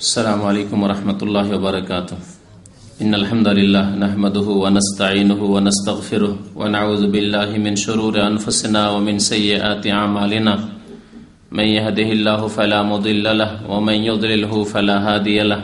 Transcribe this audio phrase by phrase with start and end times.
[0.00, 2.14] السلام علیکم ورحمۃ اللہ وبرکاتہ۔
[3.00, 10.54] ان الحمد للہ نحمده ونستعینه ونستغفره ونعوذ بالله من شرور انفسنا ومن سیئات اعمالنا۔
[11.60, 15.58] من يهده الله فلا مضل له ومن يضلل فلا هادي له۔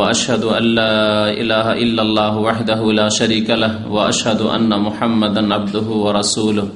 [0.00, 0.90] واشهد ان لا
[1.30, 6.68] اله الا الله وحده لا شريك له واشهد ان محمدا عبده ورسوله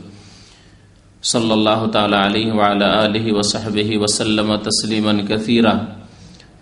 [1.34, 5.78] صلی اللہ تعالی علیہ وعلى آلہ وصحبہ وسلم تسلیما كثيرا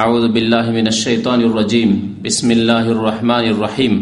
[0.00, 3.94] أعوذ بالله من الشيطان الرجيم بسم الله الرحمن الرحيم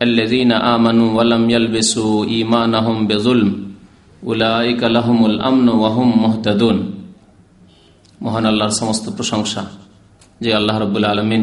[0.00, 3.50] الذين آمنوا ولم يلبسوا إيمانهم بظلم
[4.22, 6.78] أولئك لهم الأمن وهم مهتدون
[8.20, 9.62] মহান আল্লাহর সমস্ত প্রশংসা
[10.40, 11.42] যে আল্লাহ রব্বুল আলমিন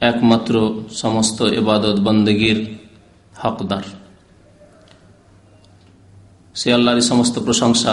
[0.00, 0.54] একমাত্র
[0.94, 2.58] সমস্ত এবাদত বন্দগীর
[3.34, 3.84] হকদার
[6.56, 7.92] সে আল্লাহরই সমস্ত প্রশংসা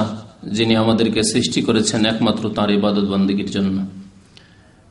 [0.49, 3.77] যিনি আমাদেরকে সৃষ্টি করেছেন একমাত্র তাঁর ইবাদত বন্দগীর জন্য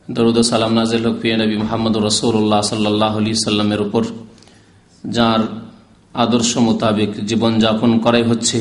[0.09, 4.03] দরুদ সালাম নাজিল হক পিয়া নবী মোহাম্মদ রসৌল্লাহ সাল্লাহ আলি সাল্লামের উপর,
[5.03, 5.41] যার
[6.13, 8.59] আদর্শ মোতাবেক জীবনযাপন করাই হচ্ছে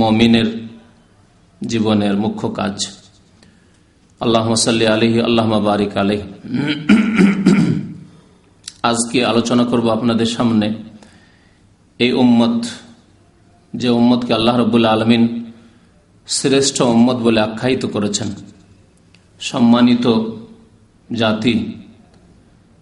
[0.00, 0.48] মমিনের
[1.70, 2.76] জীবনের মুখ্য কাজ।
[4.20, 6.20] আল্লাহ সাল্লি আলহি আল্লাহ বারিক আলহ
[8.90, 10.66] আজকে আলোচনা করব আপনাদের সামনে
[12.00, 12.56] এই উম্মত,
[13.74, 15.22] যে উম্মতকে আল্লাহ রবুল্লা আলমিন
[16.28, 18.28] শ্রেষ্ঠ উম্মত বলে আখ্যায়িত করেছেন।
[19.40, 20.06] সম্মানিত
[21.10, 21.54] জাতি।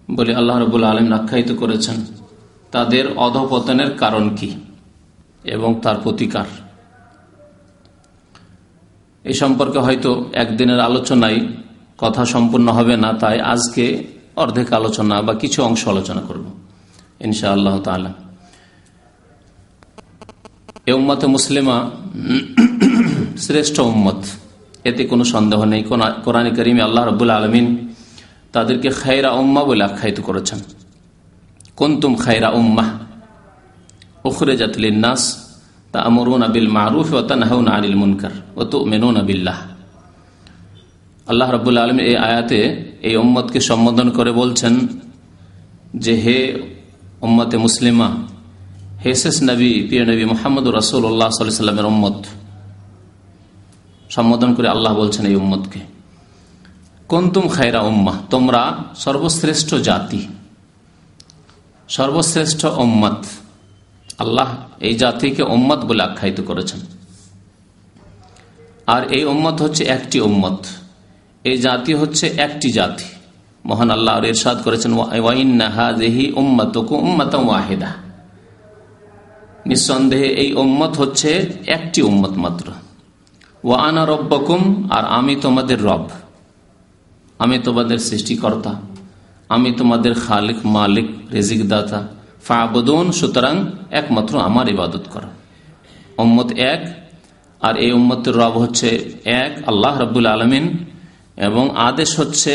[0.08, 1.96] বলে, আল্লাহ রবুল্লা আলম আখ্যায়িত করেছেন,
[2.72, 4.50] তাদের অধপতনের কারণ কি
[5.54, 6.48] এবং তার প্রতিকার?
[9.24, 10.10] এ সম্পর্কে হয়তো
[10.42, 11.38] একদিনের আলোচনায়
[12.02, 13.84] কথা সম্পূর্ণ হবে না, তাই আজকে
[14.42, 16.44] অর্ধেক আলোচনা বা কিছু অংশ আলোচনা করব
[17.26, 18.12] ইনশা আল্লাহ তালা
[20.90, 21.76] এ উম্মতে মুসলিমা
[23.44, 24.18] শ্রেষ্ঠ উম্মত,
[24.88, 25.82] এতে কোনো সন্দেহ নেই।
[26.24, 27.66] কোরআন করিমে আল্লাহ রবুল আলমিন
[28.54, 30.60] তাদেরকে খায়রা উম্মা বলে আখ্যায়িত করেছেন।
[31.78, 32.88] কুন্তুম খায়রা উম্মাহ
[34.28, 35.22] উখরে জাতলিন নাস
[35.92, 39.58] তা আমরুন আবিল মারুফ ও তানহাউন আনিল মুনকার ও তো মেনুন আবিল্লাহ
[41.26, 42.60] আল্লাহ রবুল্লা আলম এই আয়াতে
[43.02, 44.74] এই উম্মতকে সম্বোধন করে বলছেন
[45.94, 46.38] যে, হে
[47.22, 48.08] উম্মতে মুসলিমা,
[49.04, 52.18] হে শেষ নবী, প্রিয় নবী মোহাম্মদ রাসুল্লাহ সাল্লামের উম্মত।
[54.10, 55.93] সম্বোধন করে আল্লাহ বলছেন এই উম্মতকে।
[57.08, 60.28] কন্তুম খায়রা উম্মা তোমরা সর্বশ্রেষ্ঠ জাতি।
[61.88, 63.26] সর্বশ্রেষ্ঠ উম্মত
[64.18, 64.48] আল্লাহ
[64.80, 66.80] এই জাতিকে উম্মত বলে আখ্যায়িত করেছেন।
[68.86, 70.66] আর এই উম্মত হচ্ছে একটি উম্মত
[71.44, 73.04] এই জাতি হচ্ছে একটি জাতি।
[73.64, 77.90] মহান আল্লাহ ইরশাদ করেছেন ওয়াহিদা।
[79.66, 81.30] নিঃসন্দেহে এই উম্মত হচ্ছে
[81.66, 82.66] একটি উম্মত মাত্র।
[83.64, 86.08] ওয়ানা রব্বকুম, আর আমি তোমাদের রব।
[87.38, 88.72] আমি তোমাদের সৃষ্টিকর্তা।
[89.48, 92.08] আমি তোমাদের খালিক, মালিক রেজিক দাতা
[92.42, 95.28] ফাবদন, সুতরাং একমাত্র আমার ইবাদত করা।
[96.18, 96.80] উম্মত এক,
[97.60, 98.88] আর এই উম্মতের রব হচ্ছে
[99.24, 100.64] এক, আল্লাহ রব্বুল আলমিন,
[101.36, 102.52] এবং আদেশ হচ্ছে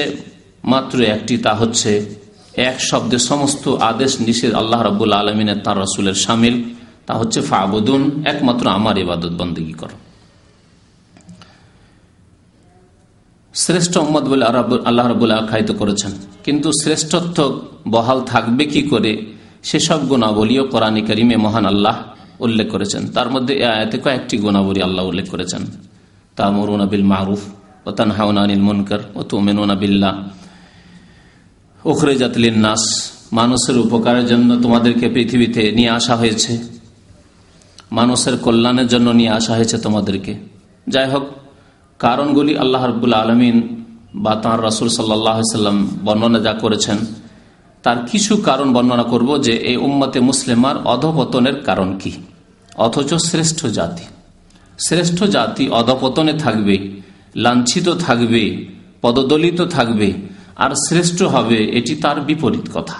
[0.63, 2.15] মাত্র একটি, তা হচ্ছে
[2.53, 6.63] এক শব্দে সমস্ত আদেশ নিষেধ আল্লাহ রব্বুল আলমিনের, তার রসুলের সামিল।
[7.05, 10.08] তা হচ্ছে ফাবুদুন, একমাত্র আমার ইবাদত বন্দী করো।
[13.53, 16.11] শ্রেষ্ঠ উম্মত বলে আল্লাহ রবুল্লাহ আখ্যায়িত করেছেন।
[16.43, 19.25] কিন্তু শ্রেষ্ঠত্ব বহাল থাকবে কি করে?
[19.63, 22.03] সেসব গুণাবলীও কোরআনী করিমে মহান আল্লাহ
[22.39, 25.65] উল্লেখ করেছেন। তার মধ্যে এ আয়াতে কয়েকটি গুণাবলী আল্লাহ উল্লেখ করেছেন।
[26.35, 27.39] তা মরুন বিল মারুফ
[27.87, 30.29] ও তানহাউনিল মুনকার ও তুমেনুন বিল্লাহ।
[31.85, 36.57] ওখরে জাতলিন নাস মানুষের উপকারের জন্য তোমাদেরকে পৃথিবীতে নিয়ে আসা হয়েছে।
[37.91, 40.35] মানুষের কল্যাণের জন্য নিয়ে আসা হয়েছে তোমাদেরকে।
[40.87, 41.23] যাই হোক
[41.99, 43.55] কারণগুলি আল্লাহ রবুল্লা আলমিন
[44.23, 46.97] বা তাঁর রসুল সাল্লাম বর্ণনা যা করেছেন,
[47.83, 52.11] তার কিছু কারণ বর্ণনা করব যে এই উম্মতে মুসলিমার অধপতনের কারণ কি?
[52.85, 54.05] অথচ শ্রেষ্ঠ জাতি।
[54.87, 56.75] শ্রেষ্ঠ জাতি অধপতনে থাকবে,
[57.35, 58.43] লাঞ্ছিত থাকবে,
[59.01, 60.09] পদদলিত থাকবে,
[60.63, 62.97] আর শ্রেষ্ঠ হবে এটি তার বিপরীত কথা।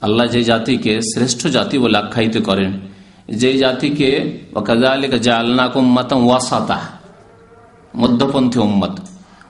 [0.00, 2.70] আল্লাহ যে জাতিকে শ্রেষ্ঠ জাতি বলে আখ্যায়িত করেন,
[3.40, 4.08] যে জাতিকে
[6.28, 6.80] ওয়াসাতা
[7.96, 9.00] মধ্যপন্থী উম্মত।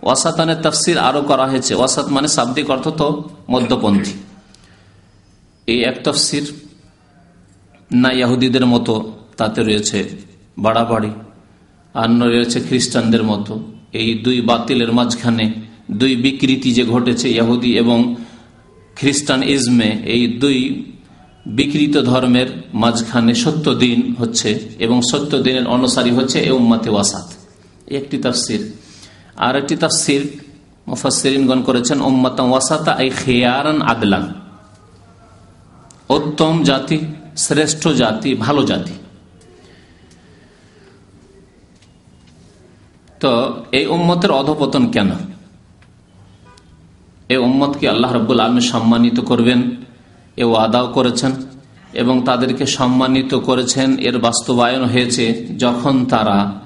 [0.03, 4.13] ওয়াসাতানের তফসির আরও করা হয়েছে। ওয়াসাত মানে শাব্দিক অর্থ তো মধ্যপন্থী।
[5.67, 6.53] এই এক তফসির
[7.93, 10.09] না ইয়াহুদিদের মতো, তাতে রয়েছে
[10.59, 11.11] বাড়াবাড়ি।
[11.95, 13.61] আর রয়েছে খ্রিস্টানদের মতো।
[13.93, 15.53] এই দুই বাতিলের মাঝখানে
[15.91, 18.15] দুই বিকৃতি যে ঘটেছে ইয়াহুদি এবং
[18.97, 20.85] খ্রিস্টান ইজমে এই দুই
[21.47, 27.40] বিকৃত ধর্মের মাঝখানে সত্য দিন হচ্ছে এবং সত্য দিনের অনুসারী হচ্ছে এ উম্মাতে ওয়াসাত।
[27.91, 28.73] একটি তাফসির।
[29.37, 30.23] আর একটি তাফসির
[30.89, 34.35] মুফাসিরিনগণ করেছেন উম্মাতা ওয়াসাতা এই খেয়ারান আদলান
[36.09, 36.99] উত্তম জাতি,
[37.37, 38.93] শ্রেষ্ঠ জাতি, ভালো জাতি।
[43.21, 43.31] তো
[43.73, 45.11] এই উম্মতের অধপতন কেন?
[47.29, 49.77] এই উম্মতকে আল্লাহ রব্বুল আলমী সম্মানিত করবেন,
[50.37, 51.33] এ আদাও করেছেন
[51.93, 56.61] এবং তাদেরকে সম্মানিত করেছেন। এর বাস্তবায়ন হয়েছে যখন তারা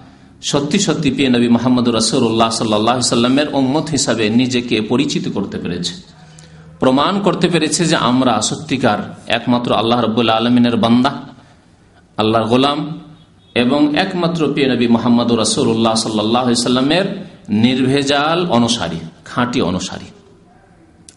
[0.50, 5.94] সত্যি সত্যি পিয়ে নবী মোহাম্মদ রসুল্লাহ সাল্লাহ সাল্লামের উম্মত হিসাবে নিজেকে পরিচিত করতে পেরেছে।
[6.80, 8.98] প্রমাণ করতে পেরেছে যে আমরা সত্যিকার
[9.38, 11.12] একমাত্র আল্লাহ রব্বুল্লা আলমিনের বান্দা,
[12.20, 12.78] আল্লাহর গোলাম
[13.62, 17.06] এবং একমাত্র পিয়ে নবী মোহাম্মদ রসুল্লাহ সাল্লাহ সাল্লামের
[17.64, 18.98] নির্ভেজাল অনুসারী,
[19.30, 20.08] খাঁটি অনুসারী।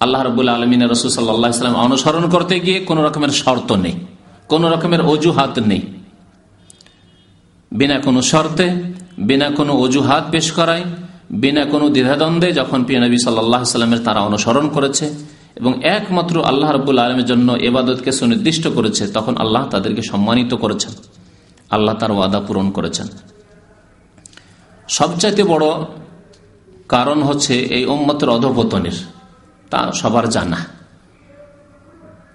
[0.04, 3.96] আল্লাহ রবুল্লা আলমিনের রসুল সাল্লাহ সাল্লাম অনুসরণ করতে গিয়ে কোন রকমের শর্ত নেই,
[4.52, 5.84] কোন রকমের অজুহাত নেই।
[7.72, 8.68] বিনা কোনো শর্তে
[9.18, 10.84] বিনা কোনো অজুহাত পেশ করায়,
[11.30, 15.06] বিনা কোনো দ্বিধাদ্বন্দ্বে যখন পিয়া নবী সাল্লাহ সাল্লামের তারা অনুসরণ করেছে
[15.56, 20.92] এবং একমাত্র আল্লাহ রবুল্লা আলমের জন্য এবাদতকে সুনির্দিষ্ট করেছে, তখন আল্লাহ তাদেরকে সম্মানিত করেছেন।
[21.70, 23.08] আল্লাহ তার ওয়াদা পূরণ করেছেন।
[24.88, 25.66] সবচাইতে বড়
[26.90, 28.98] কারণ হচ্ছে এই ওম্মতের অধপতনের।
[29.70, 30.58] তা সবার জানা।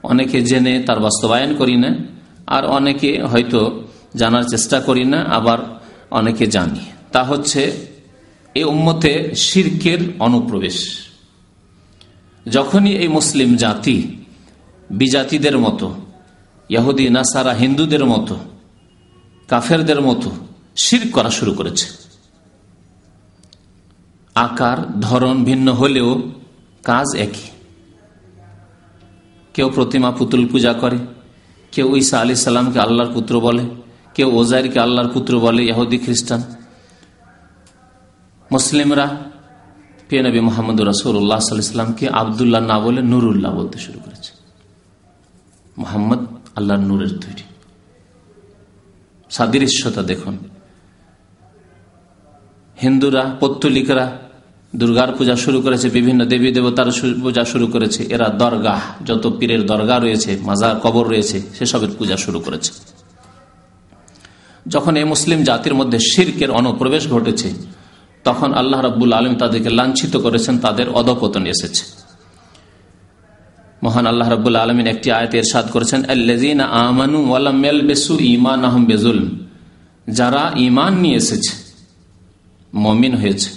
[0.03, 1.95] অনেকে জেনে তার বাস্তবায়ন করি না,
[2.47, 3.83] আর অনেকে হয়তো
[4.17, 5.59] জানার চেষ্টা করি না, আবার
[6.13, 6.81] অনেকে জানি।
[7.13, 7.87] তা হচ্ছে,
[8.55, 11.07] এই উম্মতে শির্কের অনুপ্রবেশ।
[12.51, 14.25] যখনই এই মুসলিম জাতি,
[14.91, 15.95] বিজাতিদের মতো
[16.69, 18.37] ইয়াহুদি নাসারা, হিন্দুদের মতো,
[19.49, 20.31] কাফেরদের মতো
[20.77, 21.87] শির করা শুরু করেছে।
[24.35, 26.23] আকার, ধরন ভিন্ন হলেও
[26.85, 27.49] কাজ একই।
[29.55, 30.99] কেউ প্রতিমা পুতুল পূজা করে,
[31.73, 33.82] কেউ ঈসা আলি সাল্লামকে আল্লাহর পুত্র বলে
[34.15, 36.43] কেউ ওজাইরকে আল্লাহর পুত্র বলে ইহুদি খ্রিস্টান।
[38.53, 39.33] মুসলিমরা
[40.13, 44.33] নবী মোহাম্মদ রসুল্লাহ সাল্লামকে আবদুল্লাহ না বলে নুরুল্লাহ বলতে শুরু করেছে।
[45.79, 46.27] মোহাম্মদ
[46.57, 47.43] আল্লাহর নূরের তৈরি।
[49.31, 50.39] সাদৃশ্যতা দেখুন।
[52.83, 54.19] হিন্দুরা, পত্তলিকরা
[54.77, 56.87] দুর্গার পূজা শুরু করেছে, বিভিন্ন দেবী দেবতার
[57.23, 62.41] পূজা শুরু করেছে। এরা দরগাহ, যত পীরের দরগা রয়েছে, মাজার কবর রয়েছে, সেসবের পূজা শুরু
[62.41, 62.92] করেছে।
[64.67, 67.49] যখন এই মুসলিম জাতির মধ্যে শির্কের অনুপ্রবেশ ঘটেছে,
[68.25, 71.85] তখন আল্লাহ রাব্বুল আলম তাদেরকে লাঞ্ছিত করেছেন, তাদের অধপতন এসেছে।
[73.83, 76.01] মহান আল্লাহ রাবুল আলমিন একটি আয়ত এরশাদ করেছেন
[76.87, 77.19] আমানু
[77.89, 79.21] বেসু ইমান আহম বেজুল
[80.09, 81.53] যারা ইমান নিয়ে এসেছে,
[82.73, 83.51] মমিন হয়েছে।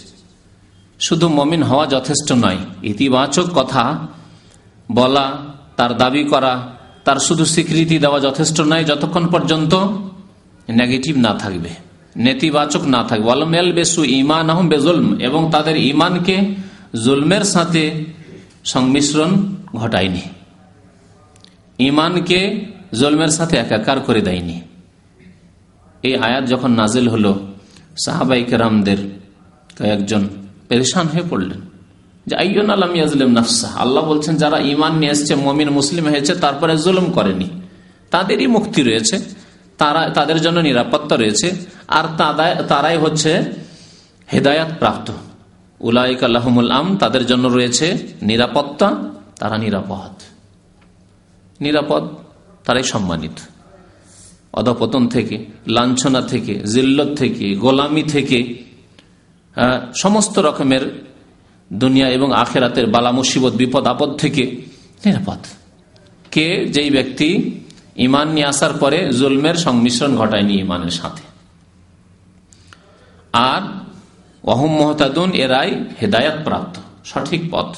[1.00, 2.60] শুধু মমিন হওয়া যথেষ্ট নয়,
[2.92, 3.84] ইতিবাচক কথা
[4.90, 5.26] বলা,
[5.78, 6.54] তার দাবি করা,
[7.06, 9.74] তার শুধু স্বীকৃতি দেওয়া যথেষ্ট নয়, যতক্ষণ পর্যন্ত
[10.70, 11.70] নেগেটিভ না থাকবে,
[12.18, 16.38] নেতিবাচক না থাকবে। ওয়ালমেল বেসু ইমান আহম বেজুলম এবং তাদের ইমানকে
[17.06, 18.06] জুলমের সাথে
[18.64, 20.22] সংমিশ্রণ ঘটায়নি।
[21.80, 24.62] ইমানকে জুলমের সাথে একাকার করে দেয়নি।
[26.04, 27.48] এই আয়াত যখন নাজিল হলো
[28.06, 28.98] সাহাবাইক রামদের
[29.78, 30.28] কয়েকজন
[30.68, 31.62] পেরেশান হয়ে পড়লেন।
[32.28, 36.78] যে আইন আলম ইয়াজলিম নাফসা, আল্লাহ বলছেন, যারা ইমান নিয়ে এসছে, মমিন, মুসলিম হয়েছে, তারপরে
[36.78, 37.50] জুলুম করেনি।
[38.12, 39.45] তাদেরই মুক্তি রয়েছে।
[39.78, 41.52] তারা তাদের জন্য নিরাপত্তা রয়েছে।
[41.88, 42.06] আর
[42.68, 43.44] তারাই হচ্ছে
[44.34, 45.12] হেদায়াত প্রাপ্ত।
[45.80, 50.22] উলাইক আল্লাহমুল আম তাদের জন্য রয়েছে নিরাপত্তা, তারা নিরাপদ।
[51.62, 52.04] নিরাপদ,
[52.66, 53.32] তারাই সম্মানিত।
[54.54, 58.64] অধপতন থেকে, লাঞ্ছনা থেকে, জিল্লত থেকে, গোলামি থেকে
[59.96, 61.06] সমস্ত রকমের
[61.74, 64.62] দুনিয়া এবং আখেরাতের বালা মুসিবত বিপদ আপদ থেকে
[65.06, 65.40] নিরাপদ।
[66.32, 66.66] কে?
[66.66, 67.60] যেই ব্যক্তি
[67.96, 71.22] ইমান নিয়ে আসার পরে জুলমের সংমিশ্রণ ঘটায়নি ইমানের সাথে।
[73.34, 73.62] আর
[74.44, 77.76] অহম মহতাদুন, এরাই হেদায়াত প্রাপ্ত, সঠিক পথ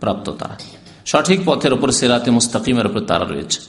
[0.00, 0.58] প্রাপ্ত তারা।
[1.06, 3.60] সঠিক পথের উপর সেরাতে মুস্তাকিমের উপর তারা রয়েছে।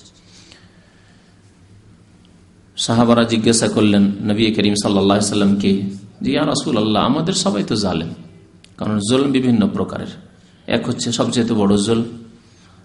[2.78, 5.82] সাহাবারা জিজ্ঞাসা করলেন, নবী করিম সাল্লা সাল্লামকে
[6.22, 8.14] যে, ইয়া রাসুল আল্লাহ আমাদের সবাই তো জালেম।
[8.78, 10.08] কারণ জুল বিভিন্ন প্রকারের।
[10.68, 12.04] এক হচ্ছে সবচেয়ে বড় জুল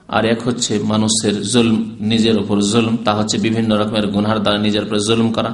[0.09, 4.83] আর এক হচ্ছে মানুষের জুলম, নিজের উপর জুলম, তা হচ্ছে বিভিন্ন রকমের গুনহার দ্বারা নিজের
[4.83, 5.53] উপর জুলম করা।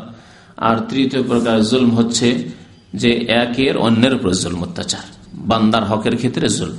[0.57, 2.29] আর তৃতীয় প্রকার জুলম হচ্ছে
[2.95, 3.11] যে
[3.43, 6.79] একের অন্যের উপর জুলম অত্যাচার, বান্দার হকের ক্ষেত্রে জুলম।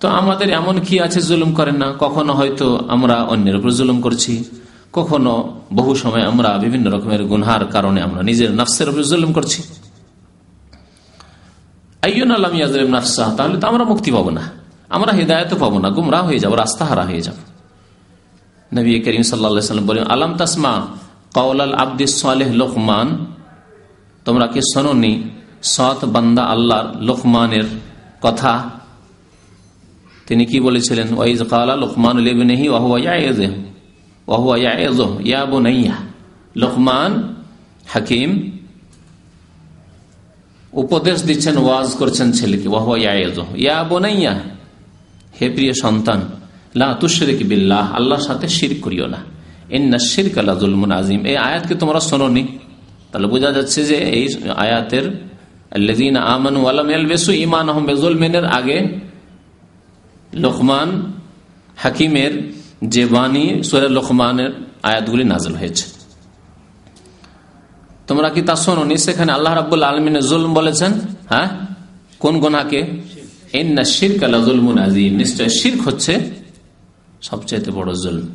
[0.00, 1.88] তো আমাদের এমন কি আছে জুলুম করেন না?
[1.98, 4.44] কখনো হয়তো আমরা অন্যের উপর জুলুম করছি,
[4.92, 9.62] কখনো বহু সময় আমরা বিভিন্ন রকমের গুনহার কারণে আমরা নিজের নফসের উপর জুলুম করছি।
[12.02, 12.50] আইন আল্লাহ
[12.96, 16.84] নাফসা তাহলে তো আমরা মুক্তি পাবো না। আমরা হৃদায়ত পাবো না গুমরা হয়ে যাব রাস্তা
[16.84, 17.34] হারা হয়ে যাব।
[18.72, 20.86] নবী করিম সাল্লাম বলেন, আলাম তাসমা
[21.34, 23.26] কৌলাল আব্দিস সালেহ লোকমান?
[24.24, 25.30] তোমরা কি শোনি
[25.62, 27.64] সৎ বান্দা আল্লাহর লোকমানের
[28.20, 28.70] কথা?
[30.26, 32.68] তিনি কি বলেছিলেন ওয়াইজ কালা লোকমান লেবনেহি
[36.56, 37.34] লোকমান,
[37.86, 38.30] হাকিম,
[40.72, 42.68] উপদেশ দিচ্ছেন, ওয়াজ করছেন ছেলেকে
[43.56, 44.55] ইয়া বোনাইয়া
[45.40, 46.20] হে প্রিয় সন্তান,
[46.74, 49.20] লা তুশরিক বিল্লাহ, আল্লাহর সাথে শির করিও না।
[49.68, 52.58] এন্না শির কালা জুলমুন আজিম এই আয়াতকে তোমরা শোনি
[53.12, 54.24] তাহলে বোঝা যাচ্ছে যে এই
[54.56, 55.26] আয়াতের
[56.16, 58.78] আমানু আলম বেসু ইমান আহম বেজুলমিনের আগে
[60.32, 61.12] লোকমান
[61.76, 62.32] হাকিমের
[62.82, 64.50] যে বাণী, সোরে লোকমানের
[64.82, 65.84] আয়াতগুলি নাজল হয়েছে।
[68.06, 70.92] তোমরা কি তা শোনি সেখানে আল্লাহ রাবুল আলমিনের জুলম বলেছেন
[71.30, 71.48] হ্যাঁ?
[72.18, 72.80] কোন গোনাকে
[73.62, 76.20] নিশ্চয় শির্ক হচ্ছে
[77.22, 78.28] সবচাইতে বড় জুলম।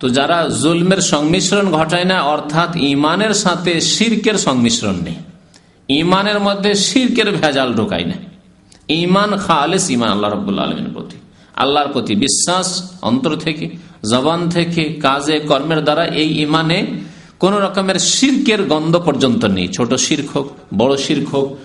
[0.00, 5.14] তো যারা জুলমের সংমিশ্রণ ঘটায় না, অর্থাৎ ইমানের সাথে শির্কের সংমিশ্রণ নেই।
[5.88, 8.14] ইমানের মধ্যে শির্কের ভেজাল ঢোকায় না।
[8.88, 11.16] ইমান খালেস ইমান আল্লাহ রব্বুল আলমীর প্রতি।
[11.54, 13.70] আল্লাহর প্রতি বিশ্বাস অন্তর থেকে,
[14.10, 16.86] জবান থেকে, কাজে, কর্মের দ্বারা এই ইমানে
[17.38, 21.58] কোন রকমের শির্কের গন্ধ পর্যন্ত নেই। ছোট শির্ক হোক, বড় শির্ক হোক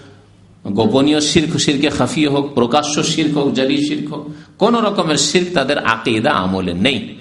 [0.67, 5.77] গোপনীয় শির্ক শিরকে খাফি হোক, প্রকাশ্য শির্ক হোক জারি শির্ক হোক, কোন রকমের শির্ক তাদের
[5.77, 7.17] আকিদা আমলে নেই।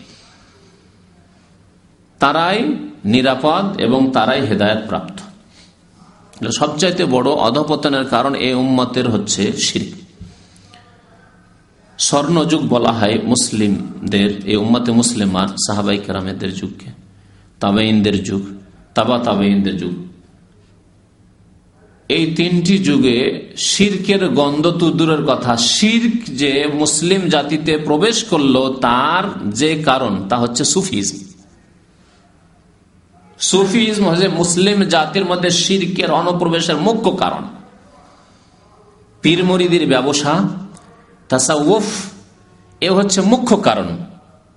[2.19, 5.21] তারাই নিরাপদ এবং তারাই হেদায়ত প্রাপ্ত।
[6.59, 10.01] সবচাইতে বড় অধপতনের কারণ এই উম্মতের হচ্ছে শির্ক।
[11.99, 16.91] স্বর্ণযুগ বলা হয় মুসলিমদের, এই উম্মতে মুসলিমার সাহাবাই কেরামেদের যুগকে।
[17.61, 18.43] তাবেইনদের যুগ,
[18.95, 20.10] তাবা তাবেইনদের যুগ।
[22.17, 23.19] এই তিনটি যুগে
[23.57, 30.37] শির্কের গন্ধ তো দূরের কথা। শির্ক যে মুসলিম জাতিতে প্রবেশ করল, তার যে কারণ, তা
[30.37, 31.19] হচ্ছে সুফিজম।
[33.39, 37.43] সুফিজম হচ্ছে মুসলিম জাতির মধ্যে শির্কের অনুপ্রবেশের মুখ্য কারণ।
[39.23, 40.33] পীরমরিদির ব্যবসা,
[41.29, 41.87] তাসাউফ,
[42.81, 43.89] এ হচ্ছে মুখ্য কারণ।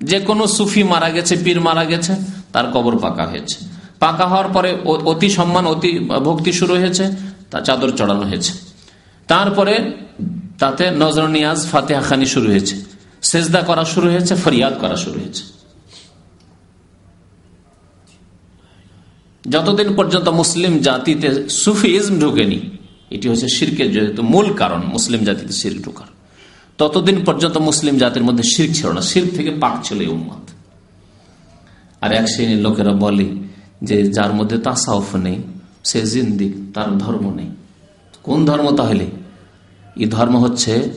[0.02, 2.14] যে কোনো সুফি মারা গেছে, পীর মারা গেছে,
[2.54, 3.58] তার কবর পাকা হয়েছে।
[4.00, 8.54] পাকা হওয়ার পরে অতি সম্মান, অতি ভক্তি শুরু হয়েছে তা চাদর চড়ানো হয়েছে।
[9.30, 9.74] তারপরে
[10.62, 12.76] তাতে নজর নিয়াজ ফাতেহা খানি শুরু হয়েছে।
[13.30, 15.44] সেজদা করা শুরু হয়েছে, ফরিয়াদ করা শুরু হয়েছে।
[19.50, 21.28] যতদিন পর্যন্ত মুসলিম জাতিতে
[21.62, 22.60] সুফিজম ঢুকেনি,
[23.16, 26.10] এটি হচ্ছে শিরকের যেহেতু মূল কারণ, মুসলিম জাতিতে শির ঢুকার।
[26.78, 30.44] ততদিন পর্যন্ত মুসলিম জাতির মধ্যে শির ছিল না শির থেকে পাক ছিল এই উম্মত
[32.04, 33.28] আর এক শ্রেণির লোকেরা বলে
[33.88, 35.38] যে, যার মধ্যে তাসাউফ নেই
[35.84, 37.50] সে জিন্দিক, তার ধর্ম নেই।
[38.24, 39.06] কোন ধর্ম তাহলে?
[39.96, 40.90] এই ধর্ম হচ্ছে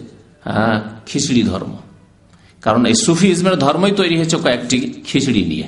[1.06, 1.76] খিচড়ি ধর্ম।
[2.62, 5.66] কারণ এই সুফি ইসমের ধর্মই তৈরি হয়েছে কয়েকটি খিচড়ি নিয়ে।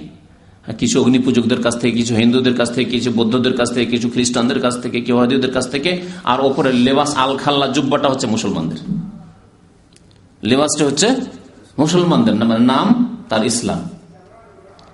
[0.78, 4.60] কিছু অগ্নি পূজকদের কাছ থেকে, কিছু হিন্দুদের কাছ থেকে, কিছু বৌদ্ধদের কাছ থেকে, কিছু খ্রিস্টানদের
[4.60, 8.78] কাছ থেকে কেউ হাদিদের কাছ থেকে, আর ওপরের লেবাস আল খাল্লা জুব্বাটা হচ্ছে মুসলমানদের।
[10.42, 11.08] লেবাসটা হচ্ছে
[11.78, 13.97] মুসলমানদের মানে নাম তার ইসলাম।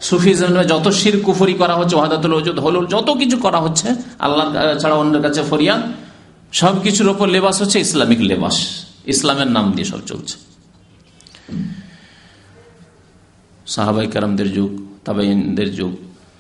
[0.05, 4.45] সুফিজমে যত শির কুফরি করা হচ্ছে, ওয়াহাদাতুল ওজুদ, হলুল, যত কিছু করা হচ্ছে, আল্লাহ
[4.79, 5.75] ছাড়া অন্যের কাছে ফরিয়া
[6.53, 10.37] সব কিছুর ওপর লেবাস হচ্ছে ইসলামিক লেবাস। ইসলামের নাম দিয়ে সব চলছে।
[13.67, 14.71] সাহাবাই কারামদের যুগ
[15.05, 15.93] তাবাইনদের যুগ,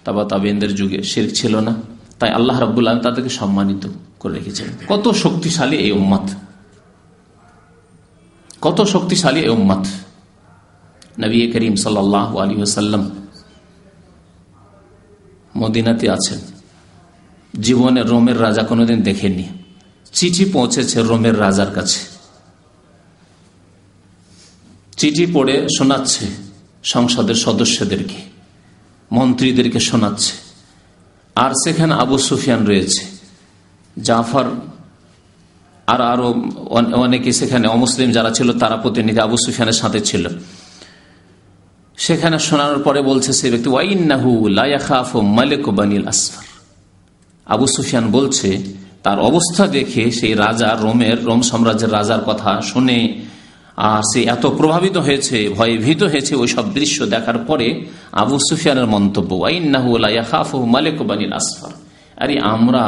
[0.04, 1.75] তাবা তাবাইনদের যুগে শির ছিল না।
[2.18, 6.26] তাই আল্লাহ রাবুল্লাহ তাদেরকে সম্মানিত করে রেখেছেন। কত শক্তিশালী এই উম্মাদ।
[8.61, 9.85] কত শক্তিশালী এই উম্মাদ।
[11.21, 13.23] নবী করিম সাল্লাহ আলী সাল্লাম
[15.56, 16.38] মদিনাতে আছেন।
[17.61, 19.44] জীবনে রোমের রাজা কোনোদিন দেখেনি
[20.12, 22.00] চিঠি পৌঁছেছে রোমের রাজার কাছে।
[24.96, 26.26] চিঠি পড়ে শোনাচ্ছে
[26.82, 28.16] সংসদের সদস্যদেরকে,
[29.12, 30.32] মন্ত্রীদেরকে শোনাচ্ছে।
[31.37, 33.06] আর সেখানে আবু সুফিয়ান রয়েছে।
[34.02, 34.44] জাফর
[35.87, 36.32] আর আরও
[36.94, 40.28] অনেকে সেখানে অমুসলিম যারা ছিল তারা প্রতিনিধি আবু সুফিয়ানের সাথে ছিল।
[41.98, 43.70] সেখানে শোনানোর পরে বলছে সে ব্যক্তি
[44.58, 46.46] লায়াখাফ মালিক বানিল আসফার।
[47.46, 48.50] আবু সুফিয়ান বলছে,
[49.04, 52.98] তার অবস্থা দেখে সেই রাজা রোমের, রোম সাম্রাজ্যের রাজার কথা শুনে,
[53.88, 57.68] আর সে এত প্রভাবিত হয়েছে ভয়ে ভীত হয়েছে ওই সব দৃশ্য দেখার পরে
[58.22, 59.30] আবু সুফিয়ানের মন্তব্য
[60.74, 61.72] মালিক বানিল আসফার।
[62.22, 62.84] আরে আমরা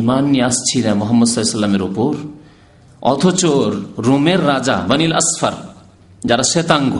[0.00, 2.12] ইমান নিয়ে আসছি না মোহাম্মদ সাল্লামের ওপর
[3.12, 3.42] অথচ
[4.06, 5.54] রোমের রাজা বানিল আসফার,
[6.22, 6.92] যারা শ্বেতাঙ্গ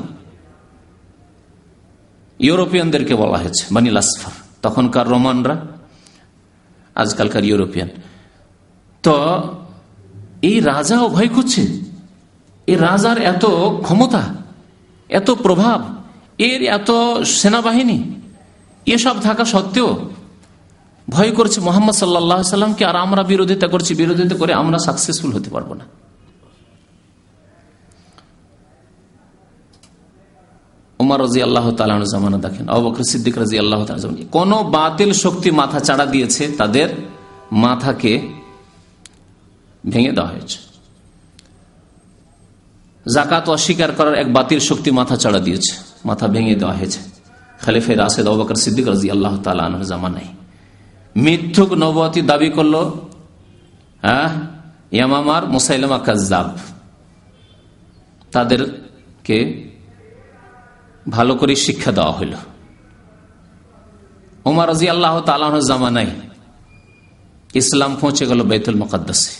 [2.40, 5.56] ইউরোপিয়ানদেরকে বলা হয়েছে বানিল আসফার তখনকার রোমানরা,
[6.96, 7.90] আজকালকার ইউরোপিয়ান।
[9.04, 9.16] তো
[10.48, 11.62] এই রাজাও ভয় করছে
[12.68, 13.44] এই রাজার এত
[13.86, 14.22] ক্ষমতা,
[15.10, 15.80] এত প্রভাব,
[16.38, 16.90] এর এত
[17.40, 17.98] সেনাবাহিনী,
[18.86, 19.90] এসব থাকা সত্ত্বেও
[21.08, 25.70] ভয় করছে মোহাম্মদ সাল্লাহ সাল্লামকে, আর আমরা বিরোধিতা করছি, বিরোধিতা করে আমরা সাকসেসফুল হতে পারব
[25.80, 25.84] না।
[31.00, 31.66] উমার রাজি আল্লাহ
[32.12, 33.78] জামানা দেখেন অবকর সিদ্দিক রাজি আল্লাহ
[34.36, 36.88] কোন বাতিল শক্তি মাথা চাড়া দিয়েছে, তাদের
[37.64, 38.12] মাথাকে
[39.92, 40.58] ভেঙে দেওয়া হয়েছে।
[43.06, 45.72] জাকাত অস্বীকার করার এক বাতিল শক্তি মাথা চাড়া দিয়েছে,
[46.08, 47.00] মাথা ভেঙে দেওয়া হয়েছে।
[47.62, 50.30] খালিফে রাশেদ অবকর সিদ্দিক রাজি আল্লাহ তালানোর জামানায়।
[51.16, 52.74] মিথ্যুক নবতী দাবি করল
[54.06, 54.28] হ্যাঁ
[54.96, 56.48] ইয়ামামার মুসাইলামা কাজাব
[58.32, 59.38] তাদেরকে
[61.10, 62.34] ভালো করে শিক্ষা দেওয়া হইল।
[64.44, 66.06] উমার রাজি আল্লাহ তালানোর জামানায়
[67.54, 69.30] ইসলাম পৌঁছে গেল বেতুল মকাদ্দাসে।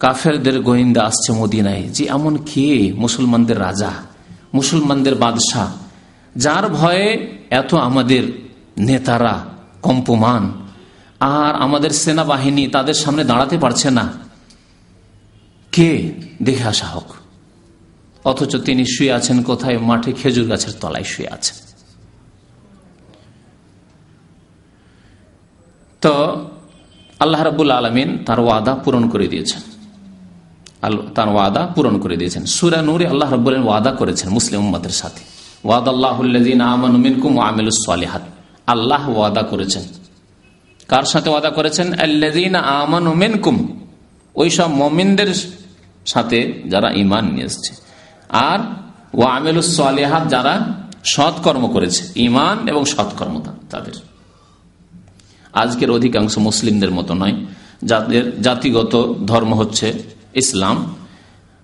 [0.00, 2.92] কাফেরদের গোয়েন্দা আসছে মদিনায়, যে এমন কে?
[2.96, 3.90] মুসলমানদের রাজা,
[4.54, 5.72] মুসলমানদের বাদশাহ,
[6.36, 8.32] যার ভয়ে এত আমাদের
[8.78, 9.44] নেতারা
[9.82, 10.52] কম্পমান,
[11.20, 14.12] আর আমাদের সেনাবাহিনী তাদের সামনে দাঁড়াতে পারছে না।
[15.72, 16.12] কে?
[16.42, 17.23] দেখে আসা হোক।
[18.24, 19.78] অথচ তিনি শুয়ে আছেন কোথায়?
[19.78, 21.56] মাঠে খেজুর গাছের তলায় শুয়ে আছেন
[26.02, 26.12] তো
[27.20, 29.62] আল্লাহ রাবুল আলমিন তার ওয়াদা পূরণ করে দিয়েছেন।
[31.14, 35.22] তার ওয়াদা পূরণ করে দিয়েছেন। সুরা নূরে আল্লাহ রব্বুল ওয়াদা করেছেন মুসলিম উম্মদের সাথে।
[35.64, 36.16] ওয়াদ আল্লাহ
[36.74, 37.32] আমানুমিনকুম
[38.66, 39.84] আল্লাহ ওয়াদা করেছেন।
[40.88, 41.86] কার সাথে ওয়াদা করেছেন?
[41.92, 43.56] আল্লাদিন আমানুমিনকুম
[44.34, 45.30] ওই সব মমিনদের
[46.06, 47.72] সাথে যারা ইমান নিয়ে এসছে।
[48.28, 48.58] আর
[49.14, 50.60] ও আমিলুসালেহাত যারা
[51.04, 53.92] সৎকর্ম করেছে ইমান এবং সৎকর্ম তাদের।
[55.52, 57.34] আজকের অধিকাংশ মুসলিমদের মতো নয়,
[57.84, 59.92] যাদের জাতিগত ধর্ম হচ্ছে
[60.34, 60.94] ইসলাম।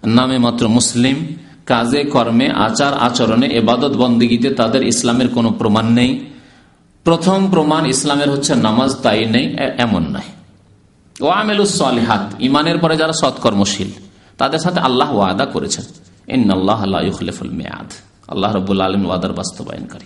[0.06, 6.26] নামে মাত্র মুসলিম, কাজে, কর্মে, আচার, আচরণে, এবাদত, বন্দীগীতে তাদের ইসলামের কোনো প্রমাণ নেই।
[7.04, 10.30] প্রথম প্রমাণ ইসলামের হচ্ছে নামাজ তাই নেই এমন নয়।
[11.20, 13.90] ও আমেলুসালেহাত ইমানের পরে যারা সৎকর্মশীল,
[14.38, 15.84] তাদের সাথে আল্লাহ ওয়াদা করেছেন।
[16.26, 17.92] ইন্নআল্লাহ আল্লাহফুল মেয়াদ।
[18.28, 20.04] আল্লাহ রবুল্লা আলম ওয়াদার বাস্তবায়নকারী।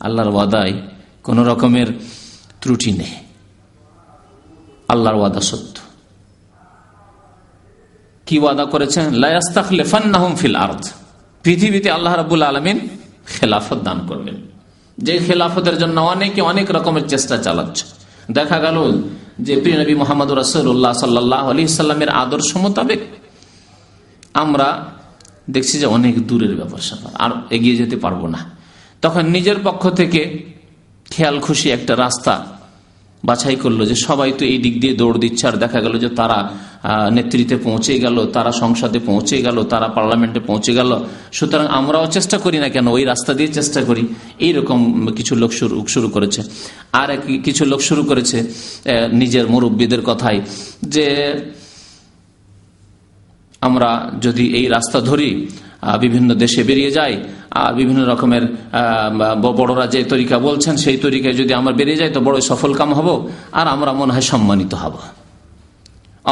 [0.00, 0.82] আল্লাহর ওয়াদায়
[1.22, 1.86] কোন রকমের
[2.60, 3.14] ত্রুটি নেই।
[4.88, 5.80] আল্লাহর ওয়াদা সত্য।
[8.26, 9.22] কি ওয়াদা করেছেন?
[10.36, 10.88] ফিল আর্থ
[11.42, 12.88] পৃথিবীতে আল্লাহ রাবুল আলমিন
[13.26, 14.36] খেলাফত দান করবেন।
[14.98, 17.86] যে খেলাফতের জন্য অনেকে অনেক রকমের চেষ্টা চালাচ্ছে।
[18.30, 19.02] দেখা গেল
[19.40, 23.00] যে প্রিয়নবী মোহাম্মদ রসুল্লাহ সাল্লাহ আলী সাল্লামের আদর্শ মোতাবেক
[24.34, 24.95] আমরা
[25.54, 28.40] দেখছি যে অনেক দূরের ব্যাপার স্যাপার, আর এগিয়ে যেতে পারব না।
[29.04, 30.20] তখন নিজের পক্ষ থেকে
[31.14, 32.34] খেয়াল খুশি একটা রাস্তা
[33.28, 36.38] বাছাই করল যে সবাই তো এই দিক দিয়ে দৌড় দিচ্ছে, আর দেখা গেল যে তারা
[37.16, 40.90] নেতৃত্বে পৌঁছে গেল, তারা সংসদে পৌঁছে গেল, তারা পার্লামেন্টে পৌঁছে গেল।
[41.38, 44.02] সুতরাং আমরাও চেষ্টা করি না কেন, ওই রাস্তা দিয়ে চেষ্টা করি।
[44.46, 44.78] এইরকম
[45.18, 46.40] কিছু লোক শুরু শুরু করেছে।
[47.00, 47.08] আর
[47.46, 48.38] কিছু লোক শুরু করেছে
[49.20, 50.38] নিজের মুরব্বীদের কথাই
[50.94, 51.06] যে
[53.68, 53.90] আমরা
[54.26, 55.30] যদি এই রাস্তা ধরি
[56.04, 57.14] বিভিন্ন দেশে বেরিয়ে যাই
[57.60, 58.44] আর বিভিন্ন রকমের
[59.58, 63.08] বড়রা যে তরিকা বলছেন, সেই তরিকায় যদি আমরা বেরিয়ে যাই, তো বড় সফল কাম হব
[63.58, 64.94] আর আমরা মনে হয় সম্মানিত হব।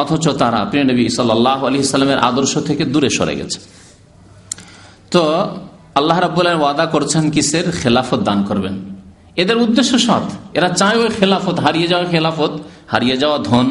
[0.01, 3.59] অথচ তারা প্রিয় নবী সাল্লাহ আলি সাল্লামের আদর্শ থেকে দূরে সরে গেছে।
[5.13, 5.23] তো
[5.99, 8.75] আল্লাহ রাবুল্লাহ ওয়াদা করছেন কিসের খেলাফত দান করবেন।
[9.43, 10.27] এদের উদ্দেশ্য সৎ।
[10.59, 12.53] এরা চায় ওই খেলাফত, হারিয়ে যাওয়া খেলাফত,
[12.93, 13.67] হারিয়ে যাওয়া ধন।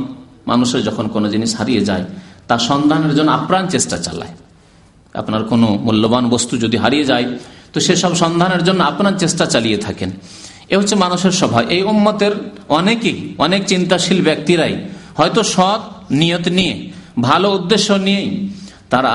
[0.51, 2.05] মানুষের যখন কোনো জিনিস হারিয়ে যায়
[2.47, 4.33] তার সন্ধানের জন্য আপ্রাণ চেষ্টা চালায়।
[5.13, 7.25] আপনার কোনো মূল্যবান বস্তু যদি হারিয়ে যায়,
[7.73, 10.11] তো সেসব সন্ধানের জন্য আপনার চেষ্টা চালিয়ে থাকেন।
[10.69, 12.31] এ হচ্ছে মানুষের স্বভাব। এই উম্মতের
[12.69, 14.73] অনেকেই, অনেক চিন্তাশীল ব্যক্তিরাই
[15.17, 18.49] হয়তো সৎ নিয়ত নিয়ে, ভালো উদ্দেশ্য নিয়েই
[18.89, 19.13] তারা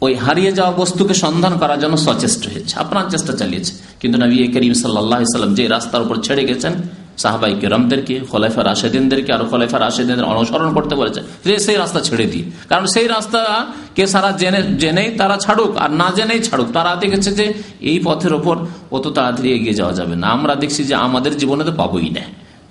[0.00, 4.72] ওই হারিয়ে যাওয়া বস্তুকে সন্ধান করার জন্য সচেষ্ট হয়েছে আপনার চেষ্টা চালিয়েছে। কিন্তু নবী করিম
[4.72, 6.72] সাল্লাম যে রাস্তার উপর ছেড়ে গেছেন
[7.18, 12.50] সাহাবাই কেরমদেরকে খোলাইফা রাশেদিনদেরকে আর খোলাইফা রাশেদিনদের অনুসরণ করতে বলেছে। যে সেই রাস্তা ছেড়ে দিই।
[12.68, 17.32] কারণ সেই রাস্তা কে সারা জেনে, জেনেই তারা ছাড়ুক আর না জেনেই ছাড়ুক। তারা দেখেছে
[17.32, 21.64] যে এই পথের ওপর অত তাড়াতাড়ি এগিয়ে যাওয়া যাবে না। আমরা দেখছি যে আমাদের জীবনে
[21.64, 22.20] তো পাবোই না।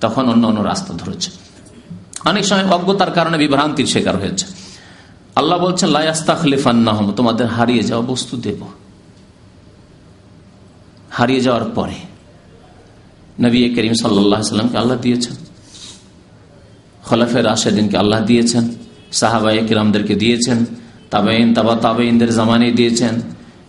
[0.02, 1.32] তখন অন্য অন্য রাস্তা ধরেছে।
[2.26, 4.46] অনেক সময় অজ্ঞতার কারণে বিভ্রান্তির শিকার হয়েছে।
[5.36, 5.90] আল্লাহ বলছেন
[6.42, 8.66] খলিফান্নাহম তোমাদের হারিয়ে যাওয়া বস্তু দেব।
[11.10, 12.13] হারিয়ে যাওয়ার পরে
[13.40, 15.36] নবী করিম সাল্লামকে আল্লাহ দিয়েছেন।
[17.04, 18.76] খলাফের আশেদিনকে আল্লাহ দিয়েছেন।
[19.12, 20.66] সাহাবাই কিরামদেরকে দিয়েছেন।
[21.12, 23.22] তাবেইন তাবা তাবেইনদের জামানি দিয়েছেন।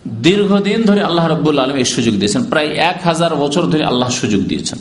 [0.07, 4.41] দীর্ঘদিন ধরে আল্লাহ রব্বুল আলম এই সুযোগ দিয়েছেন। প্রায় এক হাজার বছর ধরে আল্লাহ সুযোগ
[4.41, 4.79] দিয়েছেন।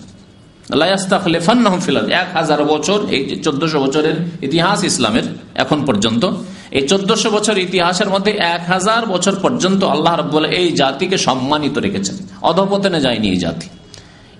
[2.10, 5.22] এক হাজার বছর, এই চোদ্দশো বছরের ইতিহাস ইসলামের
[5.54, 6.30] এখন পর্যন্ত,
[6.70, 12.16] এই চোদ্দশো বছর ইতিহাসের মধ্যে এক হাজার বছর পর্যন্ত আল্লাহ রব্বুল এই জাতিকে সম্মানিত রেখেছেন।
[12.42, 13.68] অধপতনে যায়নি এই জাতি।